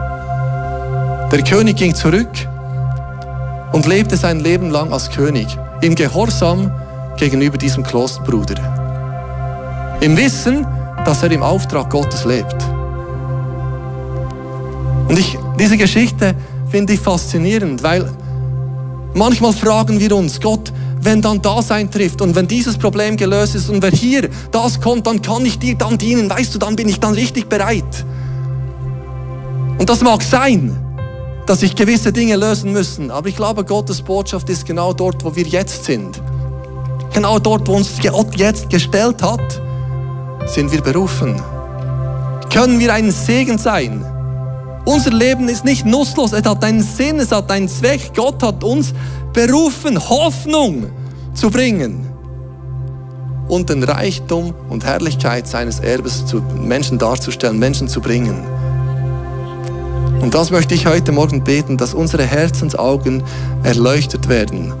Der 1.33 1.43
König 1.43 1.77
ging 1.77 1.95
zurück 1.95 2.29
und 3.71 3.87
lebte 3.87 4.15
sein 4.15 4.41
Leben 4.41 4.69
lang 4.69 4.93
als 4.93 5.09
König, 5.09 5.47
im 5.81 5.95
Gehorsam 5.95 6.71
gegenüber 7.17 7.57
diesem 7.57 7.81
Klosterbruder. 7.81 9.97
Im 9.99 10.15
Wissen, 10.15 10.67
dass 11.03 11.23
er 11.23 11.31
im 11.31 11.41
Auftrag 11.41 11.89
Gottes 11.89 12.25
lebt. 12.25 12.55
Und 15.09 15.17
ich, 15.17 15.35
diese 15.59 15.75
Geschichte 15.75 16.35
finde 16.69 16.93
ich 16.93 16.99
faszinierend, 16.99 17.81
weil 17.81 18.07
manchmal 19.15 19.53
fragen 19.53 19.99
wir 19.99 20.15
uns, 20.15 20.39
Gott, 20.39 20.71
wenn 21.01 21.19
dann 21.19 21.41
das 21.41 21.71
eintrifft 21.71 22.21
und 22.21 22.35
wenn 22.35 22.47
dieses 22.47 22.77
Problem 22.77 23.17
gelöst 23.17 23.55
ist 23.55 23.71
und 23.71 23.81
wenn 23.81 23.93
hier 23.93 24.29
das 24.51 24.79
kommt, 24.79 25.07
dann 25.07 25.19
kann 25.19 25.43
ich 25.47 25.57
dir 25.57 25.73
dann 25.73 25.97
dienen, 25.97 26.29
weißt 26.29 26.53
du, 26.53 26.59
dann 26.59 26.75
bin 26.75 26.87
ich 26.87 26.99
dann 26.99 27.15
richtig 27.15 27.49
bereit. 27.49 28.05
Und 29.79 29.89
das 29.89 30.01
mag 30.01 30.21
sein, 30.21 30.82
dass 31.45 31.61
ich 31.61 31.75
gewisse 31.75 32.11
Dinge 32.13 32.35
lösen 32.35 32.71
müssen, 32.71 33.11
aber 33.11 33.27
ich 33.27 33.35
glaube, 33.35 33.65
Gottes 33.65 34.01
Botschaft 34.01 34.49
ist 34.49 34.65
genau 34.65 34.93
dort, 34.93 35.23
wo 35.23 35.35
wir 35.35 35.45
jetzt 35.45 35.85
sind. 35.85 36.21
Genau 37.13 37.37
dort, 37.39 37.67
wo 37.67 37.73
uns 37.73 37.99
Gott 38.01 38.35
jetzt 38.35 38.69
gestellt 38.69 39.21
hat, 39.21 39.61
sind 40.47 40.71
wir 40.71 40.81
berufen. 40.81 41.41
Können 42.51 42.79
wir 42.79 42.93
ein 42.93 43.11
Segen 43.11 43.57
sein? 43.57 44.05
Unser 44.85 45.11
Leben 45.11 45.47
ist 45.47 45.63
nicht 45.63 45.85
nutzlos, 45.85 46.33
es 46.33 46.45
hat 46.45 46.63
einen 46.63 46.81
Sinn, 46.81 47.19
es 47.19 47.31
hat 47.31 47.51
einen 47.51 47.69
Zweck. 47.69 48.11
Gott 48.15 48.41
hat 48.43 48.63
uns 48.63 48.93
berufen, 49.31 49.97
Hoffnung 49.97 50.87
zu 51.33 51.49
bringen 51.49 52.05
und 53.47 53.69
den 53.69 53.83
Reichtum 53.83 54.53
und 54.69 54.83
Herrlichkeit 54.85 55.47
seines 55.47 55.79
Erbes 55.79 56.25
zu 56.25 56.41
Menschen 56.61 56.97
darzustellen, 56.97 57.59
Menschen 57.59 57.87
zu 57.87 58.01
bringen. 58.01 58.43
Und 60.23 60.33
das 60.33 60.51
möchte 60.51 60.73
ich 60.73 60.85
heute 60.85 61.11
Morgen 61.11 61.43
beten, 61.43 61.75
dass 61.75 61.93
unsere 61.93 62.23
Herzensaugen 62.23 63.21
erleuchtet 63.63 64.29
werden, 64.29 64.73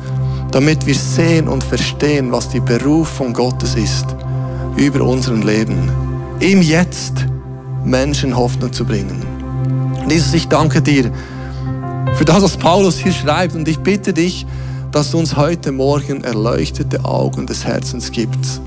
damit 0.51 0.85
wir 0.85 0.95
sehen 0.95 1.49
und 1.49 1.65
verstehen, 1.65 2.31
was 2.31 2.47
die 2.47 2.61
Berufung 2.61 3.33
Gottes 3.33 3.75
ist 3.75 4.05
über 4.77 5.03
unseren 5.03 5.41
Leben. 5.41 5.91
Ihm 6.39 6.61
jetzt 6.61 7.25
Menschen 7.83 8.37
Hoffnung 8.37 8.71
zu 8.71 8.85
bringen. 8.85 9.21
Jesus, 10.07 10.33
ich 10.33 10.47
danke 10.47 10.81
dir 10.81 11.11
für 12.13 12.23
das, 12.23 12.41
was 12.41 12.55
Paulus 12.55 12.97
hier 12.97 13.11
schreibt. 13.11 13.53
Und 13.53 13.67
ich 13.67 13.79
bitte 13.79 14.13
dich, 14.13 14.47
dass 14.93 15.11
du 15.11 15.19
uns 15.19 15.35
heute 15.35 15.73
Morgen 15.73 16.23
erleuchtete 16.23 17.03
Augen 17.03 17.47
des 17.47 17.65
Herzens 17.65 18.11
gibst. 18.11 18.61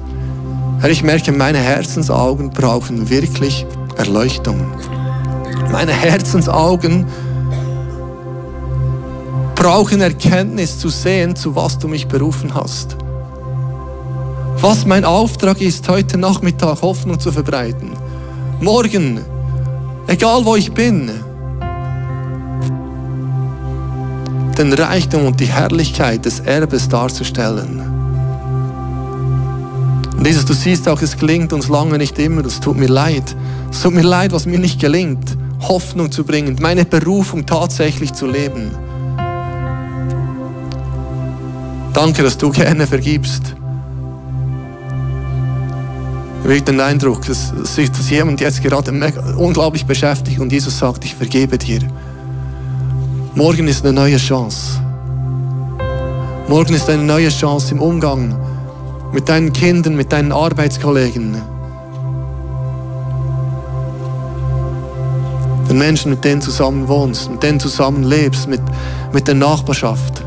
Herr, 0.81 0.91
ich 0.91 1.03
merke, 1.03 1.33
meine 1.33 1.59
Herzensaugen 1.59 2.51
brauchen 2.51 3.09
wirklich 3.09 3.65
Erleuchtung. 3.97 4.61
Meine 5.73 5.93
Herzensaugen 5.93 7.07
brauchen 9.55 10.01
Erkenntnis 10.01 10.79
zu 10.79 10.89
sehen, 10.89 11.35
zu 11.35 11.57
was 11.57 11.79
du 11.79 11.89
mich 11.89 12.07
berufen 12.07 12.55
hast. 12.55 12.97
Was 14.61 14.87
mein 14.87 15.05
Auftrag 15.05 15.61
ist, 15.61 15.89
heute 15.89 16.19
Nachmittag 16.19 16.83
Hoffnung 16.83 17.19
zu 17.19 17.33
verbreiten. 17.33 17.91
Morgen, 18.61 19.21
egal 20.07 20.45
wo 20.45 20.57
ich 20.57 20.73
bin, 20.73 21.11
den 24.57 24.73
Reichtum 24.73 25.27
und 25.27 25.41
die 25.41 25.47
Herrlichkeit 25.47 26.25
des 26.25 26.41
Erbes 26.41 26.89
darzustellen. 26.89 27.83
Und 30.17 30.27
Jesus, 30.27 30.47
du 30.47 30.55
siehst 30.55 30.89
auch, 30.89 31.03
es 31.03 31.17
gelingt 31.17 31.53
uns 31.53 31.69
lange 31.69 31.99
nicht 31.99 32.19
immer, 32.19 32.45
es 32.47 32.61
tut 32.61 32.77
mir 32.77 32.89
leid. 32.89 33.37
Es 33.71 33.83
tut 33.83 33.93
mir 33.93 34.03
leid, 34.03 34.33
was 34.33 34.47
mir 34.47 34.59
nicht 34.59 34.81
gelingt, 34.81 35.37
Hoffnung 35.63 36.11
zu 36.11 36.25
bringen, 36.25 36.57
meine 36.61 36.85
Berufung 36.85 37.47
tatsächlich 37.47 38.13
zu 38.13 38.27
leben. 38.27 38.71
Danke, 41.93 42.23
dass 42.23 42.37
du 42.37 42.51
gerne 42.51 42.87
vergibst. 42.87 43.55
Ich 46.45 46.51
habe 46.51 46.61
den 46.61 46.81
Eindruck, 46.81 47.27
dass, 47.27 47.53
dass 47.53 48.11
jemand 48.11 48.41
jetzt 48.41 48.63
gerade 48.63 48.93
unglaublich 49.37 49.85
beschäftigt 49.87 50.39
und 50.39 50.53
Jesus 50.53 50.79
sagt, 50.79 51.05
ich 51.05 51.15
vergebe 51.15 51.59
dir. 51.59 51.81
Morgen 53.35 53.67
ist 53.67 53.85
eine 53.85 53.93
neue 53.93 54.19
Chance. 54.19 54.81
Morgen 56.49 56.75
ist 56.75 56.89
eine 56.89 57.03
neue 57.03 57.29
Chance 57.31 57.75
im 57.75 57.83
Umgang 57.83 58.37
mit 59.13 59.29
deinen 59.29 59.53
Kindern, 59.53 59.97
mit 59.97 60.13
deinen 60.13 60.31
Arbeitskollegen. 60.31 61.56
Den 65.69 65.79
Menschen, 65.79 66.11
mit 66.11 66.25
denen 66.25 66.41
zusammen 66.41 66.87
wohnst, 66.89 67.31
mit 67.31 67.43
denen 67.43 67.59
zusammen 67.59 68.05
lebst, 68.05 68.49
mit, 68.49 68.61
mit 69.13 69.27
der 69.27 69.35
Nachbarschaft. 69.35 70.23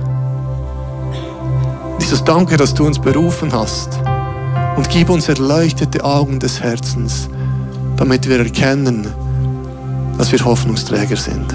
Dieses 2.02 2.24
Danke, 2.24 2.58
dass 2.58 2.74
du 2.74 2.86
uns 2.86 3.00
berufen 3.00 3.52
hast. 3.54 4.00
Und 4.76 4.90
gib 4.90 5.10
uns 5.10 5.28
erleuchtete 5.28 6.04
Augen 6.04 6.40
des 6.40 6.62
Herzens, 6.62 7.30
damit 7.98 8.28
wir 8.28 8.40
erkennen, 8.40 9.08
dass 10.18 10.32
wir 10.32 10.44
Hoffnungsträger 10.44 11.18
sind. 11.18 11.54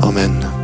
Amen. 0.00 0.55